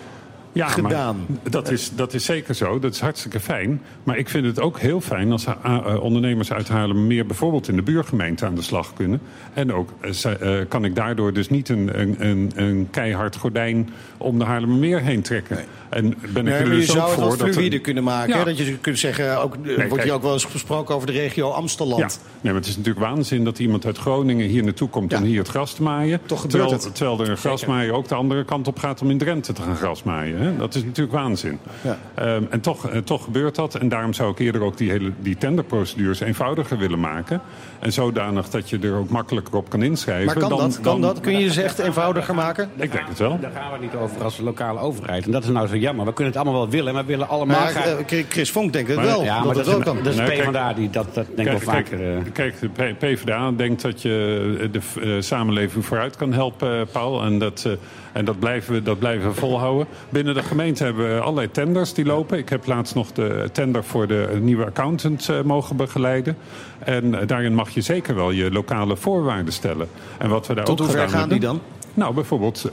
Ja, 0.57 0.67
gedaan. 0.67 1.25
dat 1.49 1.71
is, 1.71 1.91
dat 1.95 2.13
is 2.13 2.25
zeker 2.25 2.55
zo. 2.55 2.79
Dat 2.79 2.93
is 2.93 2.99
hartstikke 2.99 3.39
fijn. 3.39 3.81
Maar 4.03 4.17
ik 4.17 4.29
vind 4.29 4.45
het 4.45 4.59
ook 4.59 4.79
heel 4.79 5.01
fijn 5.01 5.31
als 5.31 5.45
ha- 5.45 5.57
eh, 5.63 6.01
ondernemers 6.03 6.51
uit 6.51 6.67
Haarlemmermeer... 6.67 7.25
bijvoorbeeld 7.25 7.67
in 7.67 7.75
de 7.75 7.81
buurgemeente 7.81 8.45
aan 8.45 8.55
de 8.55 8.61
slag 8.61 8.93
kunnen. 8.93 9.21
En 9.53 9.73
ook 9.73 9.89
eh, 10.01 10.59
eh, 10.59 10.67
kan 10.67 10.85
ik 10.85 10.95
daardoor 10.95 11.33
dus 11.33 11.49
niet 11.49 11.69
een, 11.69 11.99
een, 11.99 12.15
een, 12.19 12.51
een 12.55 12.87
keihard 12.91 13.35
gordijn... 13.35 13.89
om 14.17 14.39
de 14.39 14.45
Haarlemmermeer 14.45 15.01
heen 15.01 15.21
trekken. 15.21 15.57
En 15.89 16.03
ben 16.33 16.47
ik 16.47 16.53
Nee, 16.53 16.53
er 16.53 16.71
je 16.71 16.75
dus 16.75 16.89
ook 16.89 16.95
zou 17.07 17.31
het 17.31 17.39
wat 17.41 17.49
fluïde 17.49 17.79
kunnen 17.79 18.03
maken. 18.03 18.29
Ja. 18.33 18.37
hè? 18.37 18.43
Dat 18.45 18.57
je 18.57 18.77
kunt 18.77 18.99
zeggen, 18.99 19.41
ook, 19.41 19.55
wordt 19.55 19.87
kijk. 19.87 20.03
hier 20.03 20.13
ook 20.13 20.21
wel 20.21 20.33
eens 20.33 20.45
gesproken 20.45 20.95
over 20.95 21.07
de 21.07 21.13
regio 21.13 21.49
Amstelland. 21.49 21.99
Ja, 21.99 22.07
nee, 22.41 22.53
maar 22.53 22.61
het 22.61 22.65
is 22.69 22.77
natuurlijk 22.77 23.05
waanzin 23.05 23.43
dat 23.43 23.59
iemand 23.59 23.85
uit 23.85 23.97
Groningen 23.97 24.47
hier 24.47 24.63
naartoe 24.63 24.89
komt 24.89 25.11
Ja. 25.11 25.17
om 25.17 25.23
hier 25.23 25.39
het 25.39 25.47
gras 25.47 25.73
te 25.73 25.83
maaien. 25.83 26.19
Toch 26.25 26.41
gebeurt 26.41 26.59
terwijl, 26.67 26.83
het. 26.83 26.95
Terwijl 26.95 27.19
er 27.21 27.29
een 27.29 27.37
grasmaaier 27.37 27.91
ook 27.93 28.07
de 28.07 28.15
andere 28.15 28.45
kant 28.45 28.67
op 28.67 28.79
gaat 28.79 29.01
om 29.01 29.09
in 29.09 29.17
Drenthe 29.17 29.53
te 29.53 29.61
gaan 29.61 29.75
grasmaaien. 29.75 30.39
Hè? 30.39 30.46
Dat 30.57 30.75
is 30.75 30.83
natuurlijk 30.83 31.17
waanzin. 31.17 31.59
Ja. 31.81 31.97
Ehm, 32.13 32.43
en 32.49 32.61
toch, 32.61 32.89
eh, 32.89 32.97
toch 32.99 33.23
gebeurt 33.23 33.55
dat. 33.55 33.75
En 33.75 33.89
daarom 33.89 34.13
zou 34.13 34.31
ik 34.31 34.39
eerder 34.39 34.61
ook 34.61 34.77
die, 34.77 34.89
hele, 34.89 35.11
die 35.19 35.37
tenderprocedures 35.37 36.19
eenvoudiger 36.19 36.77
willen 36.77 36.99
maken. 36.99 37.41
En 37.79 37.93
zodanig 37.93 38.49
dat 38.49 38.69
je 38.69 38.79
er 38.79 38.93
ook 38.95 39.09
makkelijker 39.09 39.55
op 39.55 39.69
kan 39.69 39.81
inschrijven. 39.83 40.25
Maar 40.25 40.35
kan 40.37 40.49
dan- 40.49 40.57
dat? 40.59 40.75
Kan 40.81 41.01
dan- 41.01 41.13
dat? 41.13 41.19
Kun 41.19 41.39
je 41.39 41.51
ze 41.51 41.61
echt 41.61 41.79
eenvoudiger 41.79 42.35
maken? 42.35 42.69
Ik 42.75 42.91
denk 42.91 43.07
het 43.07 43.19
wel. 43.19 43.39
Daar 43.39 43.51
gaan 43.51 43.71
we 43.71 43.77
niet 43.85 43.95
over 43.95 44.23
als 44.23 44.37
lokale 44.37 44.79
overheid. 44.79 45.25
En 45.25 45.31
dat 45.31 45.43
is 45.43 45.49
nou 45.49 45.67
zo 45.67 45.75
jammer. 45.75 46.05
We 46.05 46.13
kunnen 46.13 46.33
het 46.33 46.41
allemaal 46.41 46.61
wel 46.61 46.69
willen, 46.71 46.93
maar 46.93 47.01
we 47.05 47.09
willen 47.11 47.27
allemaal 47.29 47.59
Maar 47.59 47.67
graag... 47.69 47.85
eh, 48.05 48.23
Chris 48.29 48.51
Vonk 48.51 48.73
denkt 48.73 48.87
het 48.87 48.97
Maar- 48.97 49.05
wel. 49.05 49.23
ja, 49.23 49.35
dat 49.35 49.45
maar 49.45 49.55
dat, 49.55 49.65
wel 49.65 49.77
is, 49.77 49.83
kan. 49.83 49.97
dat 49.97 50.05
is 50.13 50.15
Nee, 50.19 50.27
kijk- 50.27 50.41
PvdA 50.49 50.73
die 50.73 50.89
dat, 50.89 51.05
dat 51.13 51.25
denk 51.35 51.49
ik 51.49 51.63
wel 51.63 51.73
Kijk, 51.73 51.87
vaker... 51.87 52.15
eh, 52.17 52.21
kijk, 52.33 52.55
kijk, 52.73 52.99
de 52.99 53.07
PvdA 53.07 53.51
denkt 53.51 53.81
dat 53.81 54.01
je 54.01 54.69
de 54.71 55.21
samenleving 55.21 55.85
vooruit 55.85 56.15
kan 56.15 56.33
helpen, 56.33 56.87
Paul. 56.91 57.23
En 57.23 57.39
dat, 57.39 57.67
en 58.11 58.25
dat, 58.25 58.39
blijven 58.39 58.73
we, 58.73 58.83
dat 58.83 58.99
blijven 58.99 59.29
we 59.29 59.35
volhouden. 59.35 59.87
Binnen 60.09 60.35
de 60.37 60.43
gemeente 60.43 60.83
hebben 60.83 61.15
we 61.15 61.21
allerlei 61.21 61.51
tenders 61.51 61.93
die 61.93 62.05
lopen. 62.05 62.37
Ik 62.37 62.49
heb 62.49 62.65
laatst 62.65 62.95
nog 62.95 63.11
de 63.11 63.49
tender 63.51 63.83
voor 63.83 64.07
de 64.07 64.37
nieuwe 64.41 64.65
accountant 64.65 65.29
eh, 65.29 65.41
mogen 65.41 65.75
begeleiden. 65.75 66.37
En 66.79 67.19
eh, 67.19 67.27
daarin 67.27 67.53
mag 67.53 67.69
je 67.69 67.81
zeker 67.81 68.15
wel 68.15 68.31
je 68.31 68.51
lokale 68.51 68.97
voorwaarden 68.97 69.53
stellen. 69.53 69.87
En 70.17 70.29
wat 70.29 70.47
we 70.47 70.53
daar 70.53 70.65
Tot 70.65 70.81
ook 70.81 70.87
hoe 70.87 70.95
ver 70.95 71.09
gaan 71.09 71.29
die 71.29 71.39
dan? 71.39 71.61
nou, 71.93 72.13
bijvoorbeeld 72.13 72.65
eh, 72.65 72.71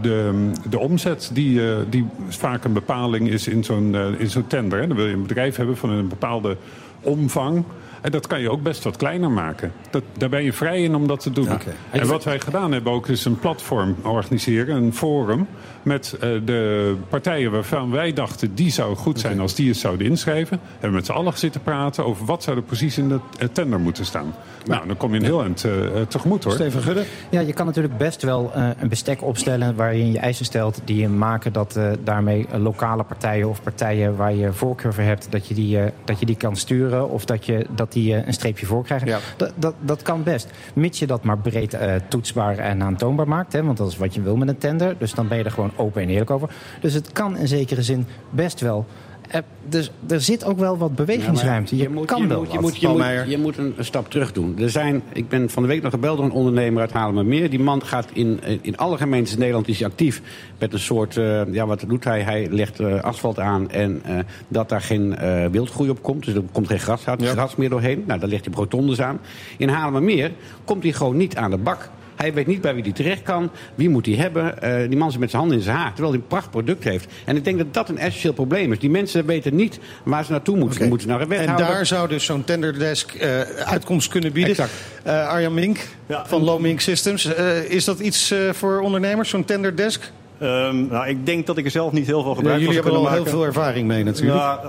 de, 0.00 0.50
de 0.68 0.78
omzet 0.78 1.30
die, 1.32 1.60
die 1.88 2.06
vaak 2.28 2.64
een 2.64 2.72
bepaling 2.72 3.28
is 3.28 3.48
in 3.48 3.64
zo'n 3.64 3.94
in 4.18 4.30
zo'n 4.30 4.46
tender. 4.46 4.80
Hè. 4.80 4.86
Dan 4.86 4.96
wil 4.96 5.06
je 5.06 5.12
een 5.12 5.22
bedrijf 5.22 5.56
hebben 5.56 5.76
van 5.76 5.90
een 5.90 6.08
bepaalde 6.08 6.56
omvang. 7.00 7.64
En 8.00 8.10
dat 8.10 8.26
kan 8.26 8.40
je 8.40 8.50
ook 8.50 8.62
best 8.62 8.84
wat 8.84 8.96
kleiner 8.96 9.30
maken. 9.30 9.72
Dat, 9.90 10.02
daar 10.18 10.28
ben 10.28 10.44
je 10.44 10.52
vrij 10.52 10.82
in 10.82 10.94
om 10.94 11.06
dat 11.06 11.20
te 11.20 11.30
doen. 11.30 11.48
En 11.90 12.06
wat 12.06 12.24
wij 12.24 12.40
gedaan 12.40 12.72
hebben 12.72 12.92
ook 12.92 13.08
is 13.08 13.24
een 13.24 13.38
platform 13.38 13.96
organiseren, 14.02 14.76
een 14.76 14.94
forum... 14.94 15.46
met 15.86 16.12
eh, 16.12 16.30
de 16.44 16.94
partijen 17.08 17.50
waarvan 17.50 17.90
wij 17.90 18.12
dachten 18.12 18.54
die 18.54 18.70
zou 18.70 18.96
goed 18.96 19.20
zijn 19.20 19.40
als 19.40 19.54
die 19.54 19.68
het 19.68 19.76
zouden 19.76 20.06
inschrijven. 20.06 20.60
Hebben 20.70 20.90
we 20.90 20.96
met 20.96 21.06
z'n 21.06 21.12
allen 21.12 21.38
zitten 21.38 21.62
praten 21.62 22.04
over 22.04 22.26
wat 22.26 22.42
zou 22.42 22.56
er 22.56 22.62
precies 22.62 22.98
in 22.98 23.08
de 23.08 23.18
eh, 23.38 23.48
tender 23.52 23.80
moeten 23.80 24.04
staan. 24.04 24.34
Nou, 24.66 24.86
dan 24.86 24.96
kom 24.96 25.12
je 25.12 25.18
een 25.18 25.24
heel 25.24 25.42
eind 25.42 25.64
eh, 25.64 25.72
tegemoet 26.08 26.44
hoor. 26.44 26.52
Steven 26.52 26.82
Gudde? 26.82 27.04
Ja, 27.30 27.40
je 27.40 27.52
kan 27.52 27.66
natuurlijk 27.66 27.96
best 27.96 28.22
wel 28.22 28.52
eh, 28.54 28.68
een 28.80 28.88
bestek 28.88 29.22
opstellen 29.22 29.74
waarin 29.74 30.12
je 30.12 30.18
eisen 30.18 30.44
stelt 30.44 30.80
die 30.84 31.00
je 31.00 31.08
maken 31.08 31.52
dat 31.52 31.76
eh, 31.76 31.90
daarmee 32.04 32.46
lokale 32.58 33.02
partijen 33.02 33.48
of 33.48 33.62
partijen 33.62 34.16
waar 34.16 34.34
je 34.34 34.52
voorkeur 34.52 34.94
voor 34.94 35.04
hebt, 35.04 35.26
dat 35.30 35.46
je 35.46 35.54
die, 35.54 35.80
eh, 35.80 35.90
dat 36.04 36.20
je 36.20 36.26
die 36.26 36.36
kan 36.36 36.56
sturen 36.56 37.10
of 37.10 37.24
dat, 37.24 37.46
je, 37.46 37.66
dat 37.70 37.92
die 37.92 38.14
eh, 38.14 38.26
een 38.26 38.32
streepje 38.32 38.66
voor 38.66 38.84
krijgen. 38.84 39.08
Ja. 39.08 39.18
Dat, 39.36 39.52
dat, 39.56 39.74
dat 39.80 40.02
kan 40.02 40.22
best. 40.22 40.50
Mits 40.74 40.98
je 40.98 41.06
dat 41.06 41.24
maar 41.24 41.38
breed 41.38 41.74
eh, 41.74 41.94
toetsbaar 42.08 42.58
en 42.58 42.82
aantoonbaar 42.82 43.28
maakt. 43.28 43.52
Hè, 43.52 43.62
want 43.62 43.76
dat 43.76 43.88
is 43.88 43.96
wat 43.96 44.14
je 44.14 44.22
wil 44.22 44.36
met 44.36 44.48
een 44.48 44.58
tender. 44.58 44.94
Dus 44.98 45.12
dan 45.12 45.28
ben 45.28 45.38
je 45.38 45.44
er 45.44 45.50
gewoon 45.50 45.72
open 45.78 46.02
en 46.02 46.08
eerlijk 46.08 46.30
over. 46.30 46.48
Dus 46.80 46.92
het 46.94 47.12
kan 47.12 47.36
in 47.36 47.48
zekere 47.48 47.82
zin 47.82 48.06
best 48.30 48.60
wel. 48.60 48.86
Eh, 49.26 49.40
dus 49.68 49.90
er 50.08 50.20
zit 50.20 50.44
ook 50.44 50.58
wel 50.58 50.78
wat 50.78 50.94
bewegingsruimte. 50.94 51.76
Je, 51.76 51.88
moet, 51.88 52.06
kan 52.06 52.22
je 52.22 52.26
wel 52.28 52.38
moet, 52.38 52.52
je 52.52 52.60
moet, 52.60 52.74
je, 52.74 52.80
Paul 52.80 52.92
moet, 52.92 53.02
Meijer. 53.02 53.28
je 53.28 53.38
moet 53.38 53.58
een, 53.58 53.74
een 53.76 53.84
stap 53.84 54.10
terug 54.10 54.32
doen. 54.32 54.58
Er 54.58 54.70
zijn, 54.70 55.02
ik 55.12 55.28
ben 55.28 55.50
van 55.50 55.62
de 55.62 55.68
week 55.68 55.82
nog 55.82 55.92
gebeld 55.92 56.16
door 56.16 56.26
een 56.26 56.32
ondernemer 56.32 56.80
uit 56.80 56.92
Haarlemmermeer. 56.92 57.50
Die 57.50 57.58
man 57.58 57.84
gaat 57.84 58.08
in, 58.12 58.40
in 58.60 58.76
alle 58.76 58.96
gemeentes 58.96 59.32
in 59.32 59.38
Nederland 59.38 59.68
is 59.68 59.78
hij 59.78 59.88
actief 59.88 60.22
met 60.58 60.72
een 60.72 60.78
soort... 60.78 61.16
eh, 61.16 61.52
ja, 61.52 61.66
wat 61.66 61.84
doet 61.88 62.04
hij? 62.04 62.20
Hij 62.22 62.48
legt 62.50 62.80
eh, 62.80 63.00
asfalt 63.00 63.38
aan 63.38 63.70
en 63.70 64.00
eh, 64.04 64.18
dat 64.48 64.68
daar 64.68 64.80
geen 64.82 65.16
eh, 65.16 65.46
wildgroei 65.46 65.90
op 65.90 66.02
komt. 66.02 66.24
Dus 66.24 66.34
er 66.34 66.42
komt 66.52 66.66
geen 66.66 66.78
gras, 66.80 67.04
gras 67.20 67.56
meer 67.56 67.68
doorheen. 67.70 68.04
Nou, 68.06 68.20
dan 68.20 68.28
legt 68.28 68.44
hij 68.44 68.54
rotondes 68.54 69.00
aan. 69.00 69.18
In 69.58 69.68
Haarlemmermeer 69.68 70.32
komt 70.64 70.82
hij 70.82 70.92
gewoon 70.92 71.16
niet 71.16 71.36
aan 71.36 71.50
de 71.50 71.58
bak. 71.58 71.90
Hij 72.16 72.34
weet 72.34 72.46
niet 72.46 72.60
bij 72.60 72.74
wie 72.74 72.82
hij 72.82 72.92
terecht 72.92 73.22
kan. 73.22 73.50
Wie 73.74 73.88
moet 73.88 74.06
hij 74.06 74.14
hebben? 74.14 74.62
Eh, 74.62 74.88
die 74.88 74.98
man 74.98 75.10
zit 75.10 75.20
met 75.20 75.30
zijn 75.30 75.40
handen 75.42 75.58
in 75.60 75.64
zijn 75.64 75.76
haar. 75.76 75.88
Terwijl 75.92 76.10
hij 76.12 76.20
een 76.20 76.26
pracht 76.26 76.50
product 76.50 76.84
heeft. 76.84 77.12
En 77.24 77.36
ik 77.36 77.44
denk 77.44 77.58
dat 77.58 77.74
dat 77.74 77.88
een 77.88 77.98
essentieel 77.98 78.32
probleem 78.32 78.72
is. 78.72 78.78
Die 78.78 78.90
mensen 78.90 79.26
weten 79.26 79.54
niet 79.56 79.78
waar 80.04 80.24
ze 80.24 80.30
naartoe 80.30 80.56
moeten. 80.56 80.76
Oké. 80.80 80.88
Moeten 80.88 81.06
ze 81.08 81.12
naar 81.14 81.22
een 81.22 81.32
En 81.32 81.38
wethouder? 81.38 81.66
daar 81.66 81.86
zou 81.86 82.08
dus 82.08 82.24
zo'n 82.24 82.44
tenderdesk 82.44 83.14
eh, 83.14 83.40
uitkomst 83.64 84.08
kunnen 84.08 84.32
bieden. 84.32 84.50
Exact. 84.50 84.72
Eh, 85.02 85.28
Arjan 85.28 85.54
Mink 85.54 85.78
Ja, 86.06 86.26
van 86.26 86.38
en- 86.38 86.44
Low 86.44 86.60
Mink 86.60 86.80
Systems. 86.80 87.24
Eh, 87.34 87.70
is 87.70 87.84
dat 87.84 87.98
iets 88.00 88.30
eh, 88.30 88.38
voor 88.52 88.80
ondernemers, 88.80 89.28
zo'n 89.28 89.44
tenderdesk? 89.44 90.12
Ehm, 90.38 90.86
nou, 90.86 91.08
ik 91.08 91.26
denk 91.26 91.46
dat 91.46 91.56
ik 91.58 91.64
er 91.64 91.70
zelf 91.70 91.92
niet 91.92 92.06
heel 92.06 92.22
veel 92.22 92.30
Ja, 92.30 92.36
gebruik 92.36 92.58
jullie 92.60 92.74
van 92.74 92.82
hebben 92.84 93.02
zou 93.02 93.06
al 93.16 93.22
heel 93.22 93.32
veel 93.32 93.44
ervaring 93.44 93.86
mee 93.86 94.04
natuurlijk. 94.04 94.38
Ja, 94.38 94.60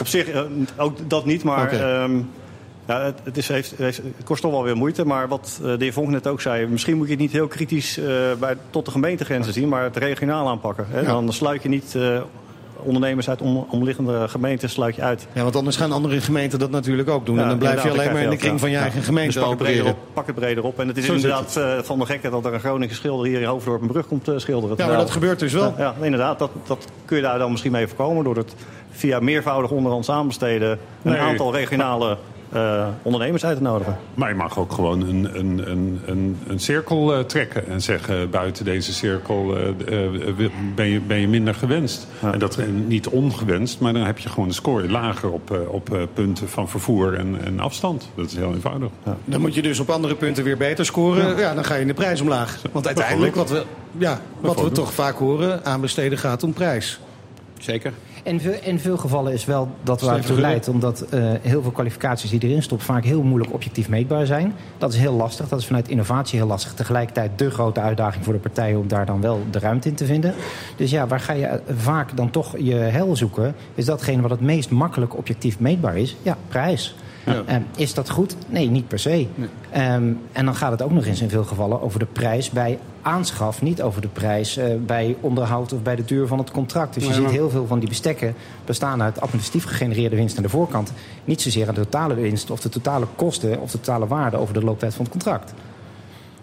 op 0.00 0.06
zich 0.06 0.26
ook 0.76 0.96
dat 1.10 1.24
niet, 1.26 1.42
maar 1.44 1.72
ehm, 1.72 2.10
ja, 2.86 3.00
het, 3.04 3.18
het, 3.22 3.36
is, 3.36 3.48
heeft, 3.48 3.74
heeft- 3.76 3.96
het 4.16 4.24
kost 4.24 4.42
toch 4.42 4.50
wel 4.50 4.62
weer 4.62 4.76
moeite. 4.76 5.06
Maar 5.06 5.28
wat 5.28 5.60
eh, 5.62 5.68
de 5.68 5.76
heer 5.78 5.92
Vonk 5.92 6.08
net 6.08 6.26
ook 6.26 6.40
zei, 6.40 6.66
misschien 6.66 6.96
moet 6.96 7.06
je 7.06 7.12
het 7.12 7.20
niet 7.20 7.32
heel 7.32 7.46
kritisch 7.46 7.98
eh, 7.98 8.06
bij, 8.38 8.56
tot 8.70 8.84
de 8.84 8.90
gemeentegrenzen 8.90 9.52
zien, 9.52 9.68
maar 9.68 9.82
het 9.82 9.96
regionaal 9.96 10.48
aanpakken. 10.48 10.86
Hè? 10.88 11.00
Ja. 11.00 11.06
Dan 11.06 11.32
sluit 11.32 11.62
je 11.62 11.68
niet 11.68 11.94
eh, 11.94 12.20
ondernemers 12.76 13.28
uit 13.28 13.40
om, 13.40 13.66
omliggende 13.70 14.28
gemeenten 14.28 14.70
sluit 14.70 14.96
je 14.96 15.02
uit. 15.02 15.26
Ja, 15.32 15.42
want 15.42 15.56
anders 15.56 15.76
gaan 15.76 15.92
andere 15.92 16.20
gemeenten 16.20 16.58
dat 16.58 16.70
natuurlijk 16.70 17.08
ook 17.08 17.26
doen. 17.26 17.36
Ja, 17.36 17.42
en 17.42 17.48
dan 17.48 17.58
blijf 17.58 17.82
je 17.82 17.90
alleen 17.90 18.12
maar 18.12 18.22
in 18.22 18.30
de 18.30 18.36
kring 18.36 18.60
van 18.60 18.70
je 18.70 18.76
eigen 18.76 19.02
gemeente 19.02 19.38
Dus 19.38 19.48
pak 19.48 19.66
het 19.66 19.82
op. 19.82 19.96
Pak 20.12 20.26
het 20.26 20.34
breder 20.34 20.64
op. 20.64 20.80
En 20.80 20.88
het 20.88 20.96
is 20.96 21.06
Zo 21.06 21.12
inderdaad 21.14 21.60
van 21.82 21.98
de 21.98 22.06
gekke 22.06 22.30
dat 22.30 22.44
er 22.44 22.54
een 22.54 22.60
Groningen 22.60 22.94
schilder 22.94 23.26
hier 23.26 23.40
in 23.40 23.46
Hoofddorp 23.46 23.80
een 23.82 23.88
brug 23.88 24.06
komt 24.06 24.30
schilderen. 24.36 24.76
Ja, 24.76 24.86
maar 24.86 24.96
dat 24.96 25.10
gebeurt 25.10 25.38
dus 25.38 25.52
wel. 25.52 25.74
Ja, 25.78 25.94
inderdaad. 26.00 26.38
Dat, 26.38 26.50
dat 26.66 26.86
kun 27.04 27.16
je 27.16 27.22
daar 27.22 27.38
dan 27.38 27.50
misschien 27.50 27.72
mee 27.72 27.86
voorkomen 27.86 28.24
door 28.24 28.36
het 28.36 28.54
via 28.90 29.20
meervoudig 29.20 29.70
onderhands 29.70 30.10
aanbesteden 30.10 30.70
een 30.70 30.78
Nee. 31.12 31.20
aantal 31.20 31.52
regionale 31.52 32.16
eh, 32.54 32.88
ondernemers 33.02 33.44
uit 33.44 33.56
te 33.56 33.62
nodigen. 33.62 33.98
Maar 34.14 34.28
je 34.28 34.34
mag 34.34 34.58
ook 34.58 34.72
gewoon 34.72 35.00
een, 35.00 35.38
een, 35.38 35.70
een, 35.70 36.00
een, 36.06 36.38
een 36.46 36.58
cirkel 36.58 37.14
eh, 37.14 37.20
trekken 37.20 37.66
en 37.66 37.80
zeggen... 37.80 38.30
buiten 38.30 38.64
deze 38.64 38.92
cirkel 38.92 39.56
eh, 39.56 40.48
ben, 40.74 40.86
je, 40.86 41.00
ben 41.00 41.20
je 41.20 41.28
minder 41.28 41.54
gewenst. 41.54 42.06
En 42.32 42.38
dat 42.38 42.58
niet 42.86 43.08
ongewenst, 43.08 43.80
maar 43.80 43.92
dan 43.92 44.02
heb 44.02 44.18
je 44.18 44.28
gewoon 44.28 44.48
de 44.48 44.54
score 44.54 44.90
lager... 44.90 45.30
op, 45.30 45.50
eh, 45.50 45.68
op 45.68 45.94
eh, 45.94 46.02
punten 46.14 46.48
van 46.48 46.68
vervoer 46.68 47.14
en, 47.14 47.44
en 47.44 47.60
afstand. 47.60 48.08
Dat 48.14 48.26
is 48.26 48.36
heel 48.36 48.54
eenvoudig. 48.54 48.90
Dan 49.24 49.40
moet 49.40 49.54
je 49.54 49.62
dus 49.62 49.80
op 49.80 49.90
andere 49.90 50.14
punten 50.14 50.44
weer 50.44 50.56
beter 50.56 50.84
scoren. 50.84 51.36
Ja, 51.36 51.54
dan 51.54 51.64
ga 51.64 51.74
je 51.74 51.80
in 51.80 51.86
de 51.86 51.94
prijs 51.94 52.20
omlaag. 52.20 52.58
Want 52.72 52.86
uiteindelijk, 52.86 53.34
wat 53.34 53.50
we, 53.50 53.64
ja, 53.98 54.20
wat 54.40 54.62
we 54.62 54.70
toch 54.70 54.92
vaak 54.92 55.16
horen, 55.16 55.64
aanbesteden 55.64 56.18
gaat 56.18 56.42
om 56.42 56.52
prijs. 56.52 57.00
Zeker. 57.58 57.92
In 58.24 58.40
veel, 58.40 58.54
in 58.62 58.78
veel 58.78 58.96
gevallen 58.96 59.32
is 59.32 59.44
wel 59.44 59.68
dat 59.82 60.00
waar 60.00 60.16
het 60.16 60.26
toe 60.26 60.40
leidt, 60.40 60.68
omdat 60.68 61.00
eh, 61.00 61.20
heel 61.42 61.62
veel 61.62 61.70
kwalificaties 61.70 62.30
die 62.30 62.40
erin 62.42 62.62
stoppen 62.62 62.86
vaak 62.86 63.04
heel 63.04 63.22
moeilijk 63.22 63.52
objectief 63.52 63.88
meetbaar 63.88 64.26
zijn. 64.26 64.54
Dat 64.78 64.92
is 64.92 64.98
heel 64.98 65.12
lastig. 65.12 65.48
Dat 65.48 65.58
is 65.58 65.66
vanuit 65.66 65.88
innovatie 65.88 66.38
heel 66.38 66.48
lastig. 66.48 66.74
Tegelijkertijd 66.74 67.38
de 67.38 67.50
grote 67.50 67.80
uitdaging 67.80 68.24
voor 68.24 68.32
de 68.32 68.38
partijen 68.38 68.78
om 68.78 68.88
daar 68.88 69.06
dan 69.06 69.20
wel 69.20 69.40
de 69.50 69.58
ruimte 69.58 69.88
in 69.88 69.94
te 69.94 70.04
vinden. 70.04 70.34
Dus 70.76 70.90
ja, 70.90 71.06
waar 71.06 71.20
ga 71.20 71.32
je 71.32 71.46
eh, 71.46 71.74
vaak 71.76 72.16
dan 72.16 72.30
toch 72.30 72.54
je 72.58 72.74
hel 72.74 73.16
zoeken? 73.16 73.54
Is 73.74 73.84
datgene 73.84 74.22
wat 74.22 74.30
het 74.30 74.40
meest 74.40 74.70
makkelijk 74.70 75.16
objectief 75.16 75.60
meetbaar 75.60 75.96
is? 75.96 76.16
Ja, 76.22 76.36
prijs. 76.48 76.94
Ehm, 77.24 77.62
is 77.76 77.94
dat 77.94 78.10
goed? 78.10 78.36
Nee, 78.48 78.70
niet 78.70 78.88
per 78.88 78.98
se. 78.98 79.26
Ehm, 79.70 80.12
en 80.32 80.44
dan 80.44 80.54
gaat 80.54 80.70
het 80.70 80.82
ook 80.82 80.90
nog 80.90 81.06
eens 81.06 81.20
in 81.20 81.28
veel 81.28 81.44
gevallen 81.44 81.82
over 81.82 81.98
de 81.98 82.06
prijs 82.06 82.50
bij 82.50 82.78
aanschaf, 83.04 83.62
niet 83.62 83.82
over 83.82 84.00
de 84.00 84.08
prijs 84.08 84.56
eh, 84.56 84.66
bij 84.78 85.16
onderhoud 85.20 85.72
of 85.72 85.82
bij 85.82 85.96
de 85.96 86.04
duur 86.04 86.26
van 86.26 86.38
het 86.38 86.50
contract. 86.50 86.94
Dus 86.94 87.02
je 87.02 87.08
Nee, 87.08 87.18
ziet 87.20 87.30
heel 87.30 87.50
veel 87.50 87.66
van 87.66 87.78
die 87.78 87.88
bestekken 87.88 88.34
bestaan 88.64 89.02
uit 89.02 89.20
administratief 89.20 89.64
gegenereerde 89.64 90.16
winst 90.16 90.36
aan 90.36 90.42
de 90.42 90.48
voorkant. 90.48 90.92
Niet 91.24 91.42
zozeer 91.42 91.68
aan 91.68 91.74
de 91.74 91.80
totale 91.80 92.14
winst 92.14 92.50
of 92.50 92.60
de 92.60 92.68
totale 92.68 93.06
kosten 93.16 93.60
of 93.60 93.70
de 93.70 93.80
totale 93.80 94.06
waarde 94.06 94.36
over 94.36 94.54
de 94.54 94.64
looptijd 94.64 94.94
van 94.94 95.04
het 95.04 95.12
contract. 95.12 95.54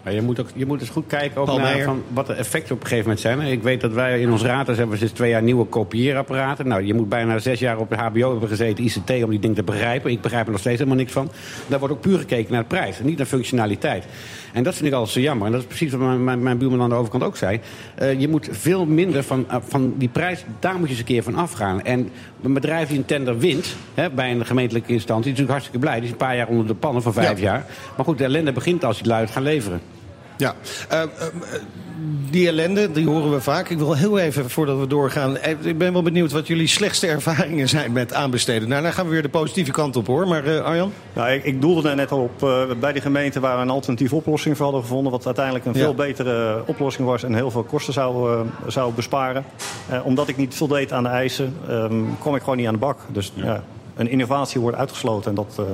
Maar 0.02 0.12
je 0.12 0.22
moet, 0.22 0.40
ook, 0.40 0.46
je 0.54 0.66
moet 0.66 0.80
eens 0.80 0.90
goed 0.90 1.06
kijken 1.06 1.40
ook 1.40 1.56
naar 1.58 1.82
van 1.82 2.02
wat 2.12 2.26
de 2.26 2.32
effecten 2.32 2.74
op 2.74 2.80
een 2.80 2.86
gegeven 2.86 3.04
moment 3.10 3.20
zijn. 3.20 3.40
Ik 3.40 3.62
weet 3.62 3.80
dat 3.80 3.92
wij 3.92 4.20
in 4.20 4.30
ons 4.30 4.42
raadhuis 4.42 4.78
hebben 4.78 4.88
we 4.88 4.96
sinds 4.96 5.12
twee 5.12 5.30
jaar 5.30 5.42
nieuwe 5.42 5.64
kopieerapparaten. 5.64 6.68
Nou, 6.68 6.82
je 6.82 6.94
moet 6.94 7.08
bijna 7.08 7.38
zes 7.38 7.60
jaar 7.60 7.78
op 7.78 7.88
de 7.90 7.96
HBO 7.96 8.30
hebben 8.30 8.48
gezeten, 8.48 8.84
ICT, 8.84 9.24
om 9.24 9.30
die 9.30 9.38
ding 9.38 9.54
te 9.54 9.62
begrijpen. 9.62 10.10
Ik 10.10 10.20
begrijp 10.20 10.44
er 10.44 10.50
nog 10.50 10.60
steeds 10.60 10.78
helemaal 10.78 10.98
niks 10.98 11.12
van. 11.12 11.30
Daar 11.66 11.78
wordt 11.78 11.94
ook 11.94 12.00
puur 12.00 12.18
gekeken 12.18 12.52
naar 12.52 12.62
de 12.62 12.68
prijs 12.68 12.98
en 12.98 13.06
niet 13.06 13.16
naar 13.16 13.26
functionaliteit. 13.26 14.04
En 14.52 14.62
dat 14.62 14.74
vind 14.74 14.86
ik 14.86 14.92
altijd 14.92 15.12
zo 15.12 15.20
jammer. 15.20 15.46
En 15.46 15.52
dat 15.52 15.60
is 15.60 15.66
precies 15.66 15.90
wat 15.90 16.00
mijn, 16.00 16.24
mijn, 16.24 16.42
mijn 16.42 16.58
buurman 16.58 16.82
aan 16.82 16.88
de 16.88 16.94
overkant 16.94 17.22
ook 17.22 17.36
zei. 17.36 17.60
Eh, 17.94 18.20
je 18.20 18.28
moet 18.28 18.48
veel 18.50 18.84
minder 18.86 19.22
van, 19.22 19.44
eh, 19.48 19.56
van 19.68 19.94
die 19.96 20.08
prijs, 20.08 20.44
daar 20.60 20.74
moet 20.74 20.82
je 20.84 20.88
eens 20.90 20.98
een 20.98 21.04
keer 21.04 21.22
van 21.22 21.34
afgaan. 21.34 21.82
En 21.82 22.08
een 22.42 22.52
bedrijf 22.52 22.88
die 22.88 22.98
een 22.98 23.04
tender 23.04 23.38
wint, 23.38 23.76
hè, 23.94 24.10
bij 24.10 24.30
een 24.30 24.46
gemeentelijke 24.46 24.92
instantie, 24.92 25.32
is 25.32 25.38
natuurlijk 25.38 25.50
hartstikke 25.50 25.78
blij. 25.86 25.94
Die 25.94 26.04
is 26.04 26.10
een 26.10 26.16
paar 26.26 26.36
jaar 26.36 26.48
onder 26.48 26.66
de 26.66 26.74
pannen 26.74 27.02
van 27.02 27.12
vijf 27.12 27.38
Ja. 27.38 27.44
jaar. 27.44 27.66
Maar 27.96 28.04
goed, 28.04 28.18
de 28.18 28.24
ellende 28.24 28.52
begint 28.52 28.84
als 28.84 28.96
het 28.98 29.06
luid 29.06 29.30
gaat 29.30 29.42
leveren. 29.42 29.80
Ja, 30.36 30.54
eh, 30.88 31.02
eh, 31.02 31.08
die 32.30 32.46
ellende, 32.48 32.92
die 32.92 33.06
horen 33.06 33.30
we 33.32 33.40
vaak. 33.40 33.68
Ik 33.68 33.78
wil 33.78 33.94
heel 33.94 34.18
even, 34.18 34.50
voordat 34.50 34.78
we 34.78 34.86
doorgaan... 34.86 35.36
eh, 35.36 35.54
ik 35.62 35.78
ben 35.78 35.92
wel 35.92 36.02
benieuwd 36.02 36.32
wat 36.32 36.46
jullie 36.46 36.66
slechtste 36.66 37.06
ervaringen 37.06 37.68
zijn 37.68 37.92
met 37.92 38.14
aanbesteden. 38.14 38.68
Nou, 38.68 38.82
dan 38.82 38.92
gaan 38.92 39.04
we 39.04 39.10
weer 39.10 39.22
de 39.22 39.28
positieve 39.28 39.70
kant 39.70 39.96
op, 39.96 40.06
hoor. 40.06 40.28
Maar 40.28 40.44
eh, 40.44 40.64
Arjan? 40.64 40.92
Nou, 41.12 41.30
ik, 41.30 41.44
ik 41.44 41.60
doelde 41.60 41.88
er 41.88 41.96
net 41.96 42.10
al 42.12 42.18
op 42.20 42.42
eh, 42.42 42.62
bij 42.80 42.92
die 42.92 43.02
gemeente 43.02 43.40
waar 43.40 43.56
we 43.56 43.62
een 43.62 43.70
alternatieve 43.70 44.14
oplossing 44.14 44.56
voor 44.56 44.64
hadden 44.64 44.82
gevonden. 44.82 45.12
Wat 45.12 45.26
uiteindelijk 45.26 45.64
een 45.64 45.72
Ja. 45.74 45.78
veel 45.78 45.94
betere 45.94 46.62
oplossing 46.66 47.06
was 47.08 47.22
en 47.22 47.34
heel 47.34 47.50
veel 47.50 47.62
kosten 47.62 47.92
zou, 47.92 48.44
zou 48.66 48.92
besparen. 48.92 49.44
Eh, 49.88 50.06
omdat 50.06 50.28
ik 50.28 50.36
niet 50.36 50.54
voldeed 50.54 50.92
aan 50.92 51.02
de 51.02 51.08
eisen, 51.08 51.56
ehm, 51.68 51.94
kwam 52.20 52.34
ik 52.34 52.40
gewoon 52.42 52.56
niet 52.56 52.66
aan 52.66 52.72
de 52.72 52.78
bak. 52.78 52.98
Dus 53.12 53.32
ja. 53.34 53.62
een 53.96 54.08
innovatie 54.10 54.60
wordt 54.60 54.76
uitgesloten 54.76 55.30
en 55.30 55.34
dat, 55.36 55.54
eh, 55.58 55.64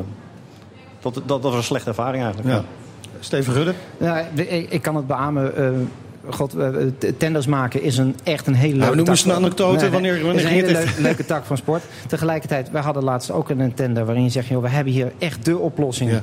dat, 1.01 1.15
dat, 1.15 1.29
dat 1.29 1.43
was 1.43 1.55
een 1.55 1.63
slechte 1.63 1.89
ervaring 1.89 2.25
eigenlijk. 2.25 2.55
Ja. 2.55 2.65
Steven 3.21 3.55
Gudde? 3.55 3.75
Ja, 3.97 4.19
ik, 4.35 4.71
ik 4.71 4.83
kan 4.83 4.97
het 4.97 5.07
beamen. 5.07 5.53
Eh, 6.29 6.35
God, 6.35 6.55
eh, 6.55 6.71
tenders 7.19 7.47
maken 7.47 7.83
is 7.83 7.97
een, 7.99 8.17
echt 8.23 8.47
een 8.47 8.55
hele 8.55 8.77
leuke 8.77 8.95
noem 8.95 9.05
tak 9.05 9.15
eens 9.15 9.25
een 9.25 9.33
anekdote. 9.33 9.91
Wanneer- 9.91 10.23
wanneer 10.23 10.35
is 10.35 10.43
een 10.43 10.49
hele 10.49 10.85
leuke 10.99 11.25
tak 11.25 11.45
van 11.45 11.57
sport. 11.57 11.83
Tegelijkertijd, 12.07 12.71
wij 12.71 12.83
hadden 12.83 13.03
laatst 13.05 13.31
ook 13.31 13.49
een 13.51 13.75
tender 13.75 14.05
waarin 14.05 14.25
je 14.25 14.31
zegt... 14.31 14.47
Joh, 14.49 14.63
we 14.63 14.69
hebben 14.69 14.93
hier 14.93 15.13
echt 15.19 15.45
de 15.45 15.59
oplossing 15.59 16.11
Ja. 16.11 16.23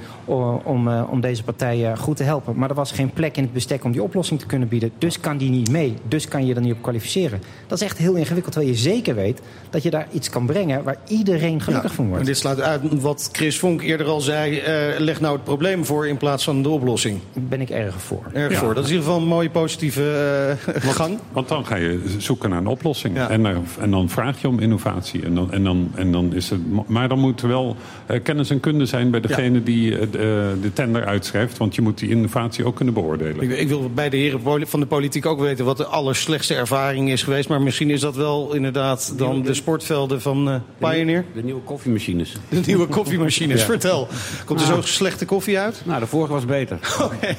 om, 0.63 0.87
eh, 0.87 1.03
om 1.09 1.21
deze 1.21 1.43
partijen 1.43 1.97
goed 1.97 2.17
te 2.17 2.23
helpen. 2.23 2.55
Maar 2.57 2.69
er 2.69 2.75
was 2.75 2.91
geen 2.91 3.09
plek 3.13 3.37
in 3.37 3.43
het 3.43 3.53
bestek 3.53 3.83
om 3.83 3.91
die 3.91 4.03
oplossing 4.03 4.39
te 4.39 4.45
kunnen 4.45 4.67
bieden. 4.67 4.91
Dus 4.97 5.19
kan 5.19 5.37
die 5.37 5.49
niet 5.49 5.69
mee. 5.71 5.93
Dus 6.07 6.27
kan 6.27 6.45
je 6.45 6.55
er 6.55 6.61
niet 6.61 6.73
op 6.73 6.81
kwalificeren. 6.81 7.41
Dat 7.67 7.77
is 7.81 7.83
echt 7.87 7.97
heel 7.97 8.13
ingewikkeld. 8.15 8.53
Terwijl 8.53 8.73
je 8.73 8.79
zeker 8.79 9.15
weet 9.15 9.41
dat 9.69 9.83
je 9.83 9.89
daar 9.89 10.07
iets 10.11 10.29
kan 10.29 10.45
brengen... 10.45 10.83
waar 10.83 10.97
iedereen 11.07 11.61
gelukkig 11.61 11.93
van 11.93 12.03
En 12.05 12.09
wordt. 12.09 12.25
dit 12.25 12.37
sluit 12.37 12.61
uit 12.61 12.81
wat 13.01 13.29
Chris 13.31 13.59
Vonk 13.59 13.81
eerder 13.81 14.07
al 14.07 14.21
zei. 14.21 14.57
eh, 14.59 14.73
leg 14.99 15.21
nou 15.21 15.33
het 15.35 15.43
probleem 15.43 15.85
voor 15.85 16.07
in 16.07 16.17
plaats 16.17 16.43
van 16.43 16.61
de 16.63 16.69
oplossing. 16.69 17.19
Daar 17.33 17.43
ben 17.43 17.61
ik 17.61 17.69
erg 17.69 18.01
voor. 18.01 18.23
Erg 18.33 18.51
Ja. 18.51 18.57
voor. 18.59 18.73
Dat 18.73 18.83
is 18.83 18.89
in 18.89 18.95
ieder 18.95 19.05
geval 19.11 19.21
een 19.23 19.27
mooie 19.27 19.49
positieve 19.49 19.94
eh, 19.97 20.91
gang. 20.93 21.17
Want 21.31 21.47
dan 21.47 21.65
ga 21.65 21.75
je 21.75 22.01
zoeken 22.17 22.49
naar 22.49 22.59
een 22.59 22.67
oplossing. 22.67 23.15
Ja. 23.15 23.29
En, 23.29 23.43
dan- 23.43 23.65
en 23.79 23.91
dan 23.91 24.09
vraag 24.09 24.41
je 24.41 24.47
om 24.47 24.59
innovatie. 24.59 25.23
En 25.25 25.35
dan, 25.35 25.51
en 25.51 25.63
dan, 25.63 25.91
en 25.95 26.11
dan 26.11 26.33
is 26.33 26.49
het, 26.49 26.59
maar 26.87 27.07
dan 27.07 27.19
moet 27.19 27.41
er 27.41 27.47
wel 27.47 27.75
eh, 28.05 28.23
kennis 28.23 28.49
en 28.49 28.59
kunde 28.59 28.85
zijn 28.85 29.11
bij 29.11 29.21
degene 29.21 29.63
die 29.63 29.97
eh, 29.97 30.07
de, 30.11 30.53
de 30.61 30.73
tender 30.73 31.05
uitschrijft. 31.05 31.57
Want 31.57 31.75
je 31.75 31.81
moet 31.81 31.97
die 31.97 32.09
innovatie 32.09 32.65
ook 32.65 32.75
kunnen 32.75 32.93
beoordelen. 32.93 33.41
Ik, 33.41 33.57
ik 33.59 33.67
wil 33.67 33.89
bij 33.93 34.09
de 34.09 34.17
heren 34.17 34.67
van 34.67 34.79
de 34.79 34.85
politiek 34.85 35.25
ook 35.25 35.39
weten 35.39 35.65
wat 35.65 35.77
de 35.77 35.85
allerslechtste 35.85 36.55
ervaring 36.55 37.09
is 37.11 37.23
geweest. 37.23 37.49
Maar 37.49 37.61
misschien 37.61 37.89
is 37.89 37.99
dat 37.99 38.15
wel 38.15 38.53
inderdaad 38.53 39.13
dan 39.17 39.41
de 39.41 39.53
sportvelden 39.53 40.21
van 40.21 40.49
eh 40.49 40.55
Pioneer. 40.77 41.25
De 41.33 41.43
nieuwe 41.43 41.61
koffiemachines. 41.61 42.35
De 42.49 42.61
nieuwe 42.65 42.87
koffiemachines. 42.87 43.63
Vertel. 43.73 44.07
Komt 44.45 44.59
er 44.61 44.65
zo 44.65 44.81
slechte 44.81 45.25
koffie 45.25 45.59
uit? 45.59 45.81
Nou, 45.85 45.99
de 45.99 46.05
vorige 46.07 46.33
was 46.33 46.45
beter. 46.45 46.77
Oké. 47.03 47.35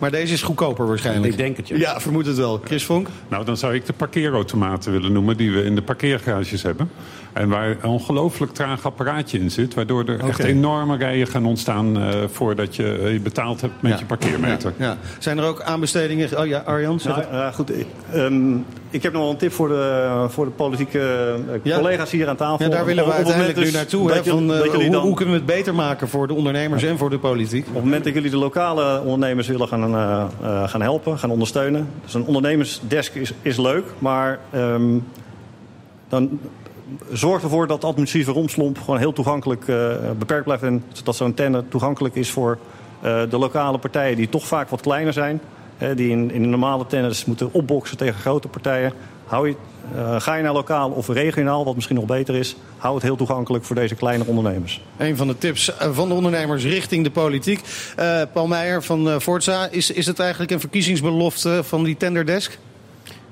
Maar 0.00 0.10
deze 0.10 0.32
is 0.32 0.42
goedkoper 0.42 0.86
waarschijnlijk. 0.86 1.32
Ik 1.32 1.38
denk 1.38 1.56
het, 1.56 1.68
ja. 1.68 1.76
Ja, 1.82 2.00
vermoed 2.00 2.26
het 2.26 2.36
wel. 2.36 2.60
Chris 2.64 2.84
Vonk? 2.84 3.08
Nou, 3.28 3.44
dan 3.44 3.56
zou 3.56 3.74
ik 3.74 3.86
de 3.86 3.92
parkeerautomaten 3.92 4.92
willen 4.92 5.12
noemen 5.12 5.36
die 5.36 5.52
we 5.52 5.64
in 5.64 5.74
de 5.74 5.82
parkeergarages 5.82 6.62
hebben. 6.62 6.90
En 7.32 7.48
waar 7.48 7.68
een 7.68 7.84
ongelooflijk 7.90 8.52
traag 8.52 8.86
apparaatje 8.86 9.38
in 9.38 9.50
zit. 9.50 9.74
Waardoor 9.74 10.04
er 10.04 10.20
echt 10.20 10.38
enorme 10.38 10.96
rijen 10.96 11.26
gaan 11.26 11.46
ontstaan 11.46 11.98
eh, 11.98 12.08
voordat 12.32 12.76
je 12.76 12.98
eh, 12.98 13.20
betaald 13.20 13.60
hebt 13.60 13.82
met 13.82 13.92
Ja. 13.92 13.98
je 13.98 14.04
parkeermeter. 14.04 14.72
Ja, 14.76 14.84
ja. 14.86 14.96
Zijn 15.18 15.38
er 15.38 15.44
ook 15.44 15.62
aanbestedingen? 15.62 16.38
Oh 16.38 16.46
ja, 16.46 16.58
Arjan? 16.58 17.00
Nou, 17.04 17.20
eh, 17.20 17.52
goed, 17.52 17.78
ik, 17.78 17.86
ehm, 18.12 18.56
ik 18.92 19.02
heb 19.02 19.12
nog 19.12 19.22
wel 19.22 19.30
een 19.30 19.36
tip 19.36 19.52
voor 19.52 19.68
de, 19.68 20.24
voor 20.28 20.44
de 20.44 20.50
politieke 20.50 20.98
eh, 21.48 21.54
Ja. 21.62 21.76
collega's 21.76 22.10
hier 22.10 22.28
aan 22.28 22.36
tafel. 22.36 22.64
Ja, 22.64 22.70
daar 22.70 22.84
willen 22.84 23.04
we 23.04 23.10
Op 23.10 23.16
het 23.16 23.26
moment 23.26 23.44
uiteindelijk 23.46 23.58
nu 23.58 23.64
dus 23.64 23.72
naartoe. 23.72 24.08
dat 24.08 24.28
van, 24.28 24.52
eh, 24.52 24.58
dat 24.72 24.82
hoe, 24.82 24.90
dan- 24.90 25.02
hoe 25.02 25.14
kunnen 25.14 25.34
we 25.34 25.40
het 25.40 25.50
beter 25.50 25.74
maken 25.74 26.08
voor 26.08 26.26
de 26.26 26.34
ondernemers 26.34 26.82
en 26.82 26.98
voor 26.98 27.10
de 27.10 27.18
politiek? 27.18 27.66
Op 27.68 27.74
het 27.74 27.84
moment 27.84 28.04
dat 28.04 28.14
jullie 28.14 28.30
de 28.30 28.36
lokale 28.36 29.00
ondernemers 29.00 29.48
willen 29.48 29.68
gaan, 29.68 29.94
eh, 29.94 30.68
gaan 30.68 30.82
helpen, 30.82 31.18
gaan 31.18 31.30
ondersteunen. 31.30 31.88
Dus 32.04 32.14
een 32.14 32.24
ondernemersdesk 32.24 33.14
is, 33.14 33.32
is 33.42 33.56
leuk, 33.56 33.84
maar 33.98 34.38
ehm, 34.50 34.98
dan 36.08 36.40
zorg 37.12 37.42
ervoor 37.42 37.66
dat 37.66 37.80
de 37.80 37.86
administratieve 37.86 38.32
romslomp 38.32 38.78
gewoon 38.78 38.98
heel 38.98 39.12
toegankelijk 39.12 39.64
beperkt 40.18 40.44
blijft. 40.44 40.62
En 40.62 40.84
dat 41.04 41.16
zo'n 41.16 41.34
tender 41.34 41.68
toegankelijk 41.68 42.14
is 42.14 42.30
voor 42.30 42.58
de 43.02 43.38
lokale 43.38 43.78
partijen 43.78 44.16
die 44.16 44.28
toch 44.28 44.46
vaak 44.46 44.68
wat 44.68 44.80
kleiner 44.80 45.12
zijn. 45.12 45.40
Die 45.94 46.10
in, 46.10 46.28
de 46.28 46.38
normale 46.38 46.86
tenders 46.86 47.24
moeten 47.24 47.52
opboksen 47.52 47.96
tegen 47.96 48.20
grote 48.20 48.48
partijen. 48.48 48.92
Hou 49.26 49.48
je, 49.48 49.54
eh, 49.94 50.20
ga 50.20 50.34
je 50.34 50.42
naar 50.42 50.52
lokaal 50.52 50.90
of 50.90 51.08
regionaal, 51.08 51.64
wat 51.64 51.74
misschien 51.74 51.96
nog 51.96 52.04
beter 52.04 52.34
is. 52.34 52.56
Hou 52.76 52.94
het 52.94 53.02
heel 53.02 53.16
toegankelijk 53.16 53.64
voor 53.64 53.76
deze 53.76 53.94
kleine 53.94 54.24
ondernemers. 54.26 54.82
Een 54.96 55.16
van 55.16 55.26
de 55.26 55.38
tips 55.38 55.76
eh, 55.76 55.88
van 55.92 56.08
de 56.08 56.14
ondernemers 56.14 56.64
richting 56.64 57.04
de 57.04 57.10
politiek. 57.10 57.60
Eh, 57.96 58.22
Paul 58.32 58.46
Meijer 58.46 58.82
van 58.82 59.20
Forza, 59.20 59.68
is, 59.70 59.90
is 59.90 60.06
het 60.06 60.18
eigenlijk 60.18 60.50
een 60.50 60.60
verkiezingsbelofte 60.60 61.60
van 61.64 61.84
die 61.84 61.96
tenderdesk? 61.96 62.58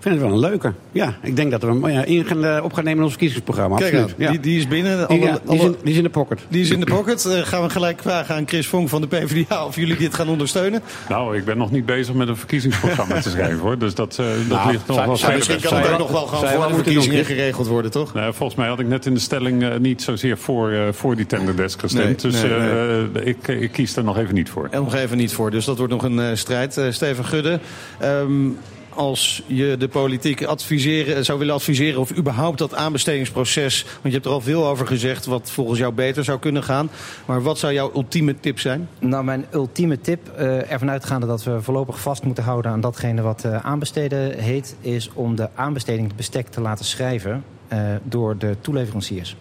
Ik 0.01 0.07
vind 0.07 0.21
het 0.21 0.25
wel 0.31 0.35
een 0.35 0.51
leuke. 0.51 0.73
Ja, 0.93 1.15
ik 1.23 1.37
denk 1.37 1.51
dat 1.51 1.63
we 1.63 1.67
hem 1.67 1.89
ja, 1.89 2.05
in 2.05 2.25
gaan, 2.25 2.45
eh, 2.45 2.65
op 2.65 2.73
gaan 2.73 2.85
nemen 2.85 2.99
in 2.99 3.03
ons 3.05 3.13
verkiezingsprogramma. 3.13 3.77
Kijk 3.77 3.93
Absoluut. 3.95 4.15
aan, 4.19 4.25
Ja. 4.25 4.31
die, 4.31 4.41
die 4.41 4.59
is 4.59 4.69
binnen. 4.69 4.97
Die- 4.99 5.07
Alle- 5.19 5.27
ja, 5.27 5.39
die, 5.47 5.57
is 5.59 5.63
in, 5.65 5.77
die 5.83 5.91
is 5.93 5.97
in 5.97 6.03
de 6.03 6.09
pocket. 6.11 6.39
die 6.49 6.61
is 6.63 6.71
in 6.71 6.81
de 6.81 6.87
pocket. 6.87 7.25
Eh, 7.25 7.39
gaan 7.43 7.63
we 7.63 7.71
gelijk 7.71 8.01
vragen 8.03 8.35
aan 8.35 8.49
Chris 8.49 8.67
Vonk 8.67 8.89
van 8.89 9.01
de 9.01 9.07
PvdA 9.07 9.67
of 9.67 9.77
jullie 9.77 9.97
dit 9.97 10.15
gaan 10.15 10.29
ondersteunen. 10.29 10.83
Nou, 11.09 11.37
ik 11.37 11.45
ben 11.45 11.59
nog 11.59 11.71
niet 11.71 11.87
bezig 11.87 12.15
met 12.15 12.29
een 12.29 12.37
verkiezingsprogramma 12.37 13.21
te 13.21 13.31
schrijven 13.31 13.59
hoor. 13.59 13.79
Dus 13.79 13.95
dat, 13.95 14.19
eh, 14.21 14.27
dat 14.27 14.59
Nou, 14.59 14.73
ligt 14.73 14.87
nog 14.87 15.05
wel 15.05 15.17
verder. 15.17 15.37
Misschien 15.37 15.61
kan 15.61 15.77
het 15.77 15.91
ook 15.91 15.99
nog 15.99 16.11
wel 16.11 16.27
gewoon 16.27 16.49
voor 16.55 16.69
de 16.69 16.75
verkiezingen 16.75 17.25
geregeld 17.25 17.67
worden, 17.67 17.91
toch? 17.91 18.15
Nou, 18.15 18.35
volgens 18.35 18.59
mij 18.59 18.69
had 18.69 18.81
ik 18.81 18.87
net 18.89 19.07
in 19.07 19.15
de 19.15 19.21
stelling 19.21 19.63
eh, 19.63 19.77
niet 19.79 20.03
zozeer 20.03 20.39
voor, 20.39 20.71
eh, 20.71 20.81
voor 20.93 21.17
die 21.17 21.27
tenderdesk 21.27 21.81
gestemd. 21.81 22.23
Nee, 22.23 22.33
dus 22.33 22.43
nee, 22.43 22.53
eh, 22.53 23.27
Ik, 23.27 23.49
ik 23.49 23.73
kies 23.73 23.97
er 23.97 24.05
nog 24.05 24.19
even 24.19 24.35
niet 24.35 24.51
voor. 24.51 24.69
En 24.71 24.83
nog 24.83 24.95
even 24.95 25.17
niet 25.17 25.33
voor, 25.33 25.51
dus 25.51 25.65
dat 25.65 25.77
wordt 25.79 25.93
nog 25.93 26.03
een 26.03 26.19
eh, 26.21 26.27
strijd. 26.35 26.77
Eh, 26.77 26.85
Steven 26.91 27.25
Gudde, 27.25 27.61
ehm, 27.99 28.49
als 28.95 29.43
je 29.47 29.77
de 29.79 29.89
politiek 29.89 30.45
adviseren, 30.45 31.25
zou 31.25 31.39
willen 31.39 31.55
adviseren... 31.55 32.01
of 32.01 32.17
überhaupt 32.17 32.59
dat 32.59 32.75
aanbestedingsproces... 32.75 33.83
want 33.85 33.99
je 34.03 34.11
hebt 34.11 34.25
er 34.25 34.33
al 34.33 34.41
veel 34.41 34.67
over 34.67 34.87
gezegd 34.87 35.27
wat 35.27 35.51
volgens 35.51 35.79
jou 35.79 35.93
beter 35.93 36.25
zou 36.25 36.39
kunnen 36.39 36.63
gaan. 36.63 36.91
Maar 37.27 37.43
wat 37.43 37.59
zou 37.59 37.73
jouw 37.73 37.91
ultieme 37.95 38.41
tip 38.41 38.59
zijn? 38.59 38.89
Nou, 38.99 39.25
mijn 39.25 39.47
ultieme 39.53 40.01
tip, 40.01 40.33
uh, 40.39 40.73
ervan 40.73 40.91
uitgaande 40.91 41.27
dat 41.27 41.45
we 41.45 41.63
voorlopig 41.63 42.01
vast 42.01 42.23
moeten 42.23 42.45
houden... 42.45 42.71
aan 42.71 42.81
datgene 42.81 43.23
wat 43.23 43.45
uh, 43.47 43.57
aanbesteden 43.57 44.39
heet... 44.39 44.77
is 44.81 45.11
om 45.15 45.37
de 45.37 45.49
aanbesteding 45.55 46.07
het 46.07 46.17
bestek 46.17 46.49
te 46.49 46.61
laten 46.61 46.85
schrijven 46.85 47.45
uh, 47.73 47.79
door 48.03 48.39
de 48.39 48.57
toeleveranciers. 48.61 49.37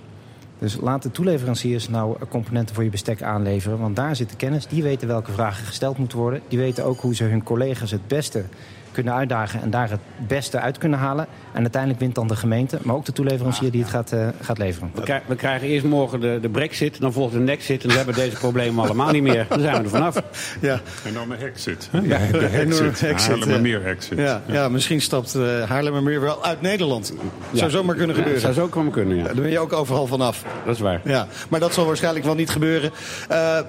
Dus 0.59 0.77
laat 0.81 1.03
de 1.03 1.11
toeleveranciers 1.11 1.89
nou 1.89 2.17
componenten 2.29 2.75
voor 2.75 2.83
je 2.83 2.89
bestek 2.89 3.21
aanleveren. 3.21 3.79
Want 3.79 3.95
daar 3.95 4.15
zit 4.15 4.29
de 4.29 4.35
kennis. 4.35 4.67
Die 4.67 4.83
weten 4.83 5.07
welke 5.07 5.31
vragen 5.31 5.65
gesteld 5.65 5.97
moeten 5.97 6.17
worden. 6.17 6.41
Die 6.47 6.59
weten 6.59 6.85
ook 6.85 6.99
hoe 6.99 7.15
ze 7.15 7.23
hun 7.23 7.43
collega's 7.43 7.91
het 7.91 8.07
beste 8.07 8.43
kunnen 8.91 9.13
uitdagen 9.13 9.61
en 9.61 9.69
daar 9.69 9.89
het 9.89 9.99
beste 10.27 10.59
uit 10.59 10.77
kunnen 10.77 10.99
halen. 10.99 11.27
En 11.53 11.61
uiteindelijk 11.61 12.01
wint 12.01 12.15
dan 12.15 12.27
de 12.27 12.35
gemeente, 12.35 12.79
maar 12.81 12.95
ook 12.95 13.05
de 13.05 13.11
toeleverancier 13.11 13.71
die 13.71 13.81
het 13.81 13.89
gaat, 13.89 14.13
uh, 14.13 14.27
gaat 14.41 14.57
leveren. 14.57 14.91
We, 14.93 15.01
krijgen, 15.01 15.27
we 15.29 15.35
krijgen 15.35 15.67
eerst 15.67 15.85
morgen 15.85 16.19
de, 16.19 16.37
de 16.41 16.49
brexit, 16.49 16.99
dan 16.99 17.13
volgt 17.13 17.33
de 17.33 17.39
nexit... 17.39 17.81
en 17.81 17.87
dan 17.87 17.97
hebben 17.97 18.15
we 18.15 18.21
deze 18.21 18.37
problemen 18.37 18.85
allemaal 18.85 19.11
niet 19.11 19.23
meer. 19.23 19.45
Dan 19.49 19.59
zijn 19.59 19.77
we 19.77 19.83
er 19.83 19.89
vanaf. 19.89 20.21
Ja. 20.61 20.79
Enorme 21.05 21.35
exit. 21.35 21.89
Ja, 21.91 22.17
de 22.31 22.45
exit. 22.45 23.27
Haarlemmermeer 23.27 23.85
exit. 23.85 24.17
Ja, 24.17 24.41
ja. 24.45 24.69
misschien 24.69 25.01
stapt 25.01 25.35
uh, 25.35 25.63
Haarlemmermeer 25.63 26.21
wel 26.21 26.43
uit 26.43 26.61
Nederland. 26.61 27.13
Ja. 27.51 27.57
Zou 27.57 27.71
zomaar 27.71 27.95
kunnen 27.95 28.15
gebeuren. 28.15 28.41
zou 28.41 28.53
zo 28.53 28.67
komen 28.67 28.91
kunnen, 28.91 29.17
ja. 29.17 29.23
Dan 29.23 29.35
ben 29.35 29.49
je 29.49 29.59
ook 29.59 29.73
overal 29.73 30.07
vanaf. 30.07 30.43
Dat 30.65 30.75
is 30.75 30.81
waar. 30.81 31.01
Ja, 31.03 31.27
maar 31.49 31.59
dat 31.59 31.73
zal 31.73 31.85
waarschijnlijk 31.85 32.25
wel 32.25 32.35
niet 32.35 32.49
gebeuren. 32.49 32.91
Uh, 33.31 33.59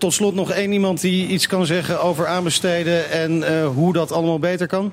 tot 0.00 0.12
slot 0.12 0.34
nog 0.34 0.50
één 0.50 0.72
iemand 0.72 1.00
die 1.00 1.26
iets 1.26 1.46
kan 1.46 1.66
zeggen 1.66 2.02
over 2.02 2.26
aanbesteden 2.26 3.10
en 3.10 3.36
uh, 3.36 3.66
hoe 3.66 3.92
dat 3.92 4.12
allemaal 4.12 4.38
beter 4.38 4.66
kan? 4.66 4.92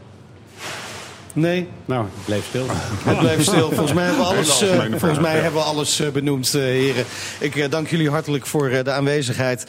Nee? 1.37 1.67
Nou, 1.85 2.05
het 2.05 2.25
bleef 2.25 2.45
stil. 2.45 2.65
Het 3.09 3.19
bleef 3.19 3.41
stil. 3.43 3.67
Volgens 3.67 3.93
mij 3.93 4.05
hebben 4.05 4.23
we 4.23 4.29
alles, 4.29 4.63
uh, 4.63 4.69
volgens 4.89 5.19
mij 5.19 5.39
hebben 5.39 5.61
we 5.61 5.67
alles 5.67 6.01
uh, 6.01 6.09
benoemd, 6.09 6.53
uh, 6.55 6.61
heren. 6.61 7.05
Ik 7.39 7.71
dank 7.71 7.87
jullie 7.87 8.09
hartelijk 8.09 8.45
voor 8.45 8.69
de 8.69 8.91
aanwezigheid. 8.91 9.65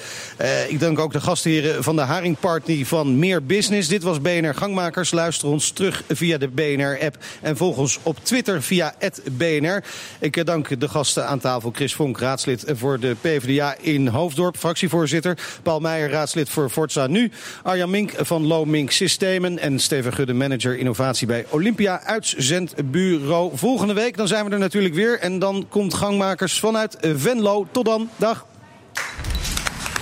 ik 0.68 0.80
dank 0.80 0.98
ook 0.98 1.12
de 1.12 1.20
gastheren 1.20 1.84
van 1.84 1.96
de 1.96 2.02
Haring 2.02 2.38
Party 2.40 2.84
van 2.84 3.18
Meer 3.18 3.44
Business. 3.44 3.88
Dit 3.88 4.02
was 4.02 4.20
BNR 4.20 4.54
Gangmakers. 4.54 5.10
Luister 5.10 5.48
ons 5.48 5.70
terug 5.70 6.02
via 6.08 6.38
de 6.38 6.48
BNR-app. 6.48 7.16
En 7.40 7.56
volg 7.56 7.76
ons 7.76 7.98
op 8.02 8.18
Twitter 8.22 8.62
via 8.62 8.94
BNR. 9.32 9.84
Ik 10.18 10.46
dank 10.46 10.80
de 10.80 10.88
gasten 10.88 11.26
aan 11.26 11.38
tafel. 11.38 11.70
Chris 11.74 11.94
Vonk, 11.94 12.18
raadslid 12.18 12.64
voor 12.66 13.00
de 13.00 13.16
PvdA 13.20 13.76
in 13.80 14.06
Hoofddorp. 14.06 14.56
Fractievoorzitter. 14.56 15.38
Paul 15.62 15.80
Meijer, 15.80 16.10
raadslid 16.10 16.48
voor 16.48 16.70
Forza 16.70 17.06
Nu. 17.06 17.30
Arjan 17.62 17.90
Mink 17.90 18.12
van 18.16 18.46
Low 18.46 18.66
Mink 18.66 18.90
Systemen. 18.90 19.58
En 19.58 19.78
Steven 19.78 20.12
Gudde, 20.12 20.32
manager 20.32 20.78
innovatie 20.78 21.26
bij 21.26 21.44
Olympia 21.58 22.00
uitzendbureau. 22.00 23.56
Volgende 23.56 23.94
week 23.94 24.16
dan 24.16 24.28
zijn 24.28 24.44
we 24.44 24.50
er 24.50 24.58
natuurlijk 24.58 24.94
weer. 24.94 25.18
En 25.18 25.38
dan 25.38 25.66
komt 25.68 25.94
Gangmakers 25.94 26.60
vanuit 26.60 26.96
Venlo. 27.00 27.66
Tot 27.70 27.84
dan. 27.84 28.10
Dag. 28.16 28.46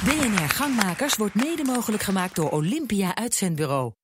BNR 0.04 0.48
Gangmakers 0.48 1.16
wordt 1.16 1.34
mede 1.34 1.64
mogelijk 1.64 2.02
gemaakt 2.02 2.34
door 2.34 2.50
Olympia 2.50 3.14
uitzendbureau. 3.14 3.96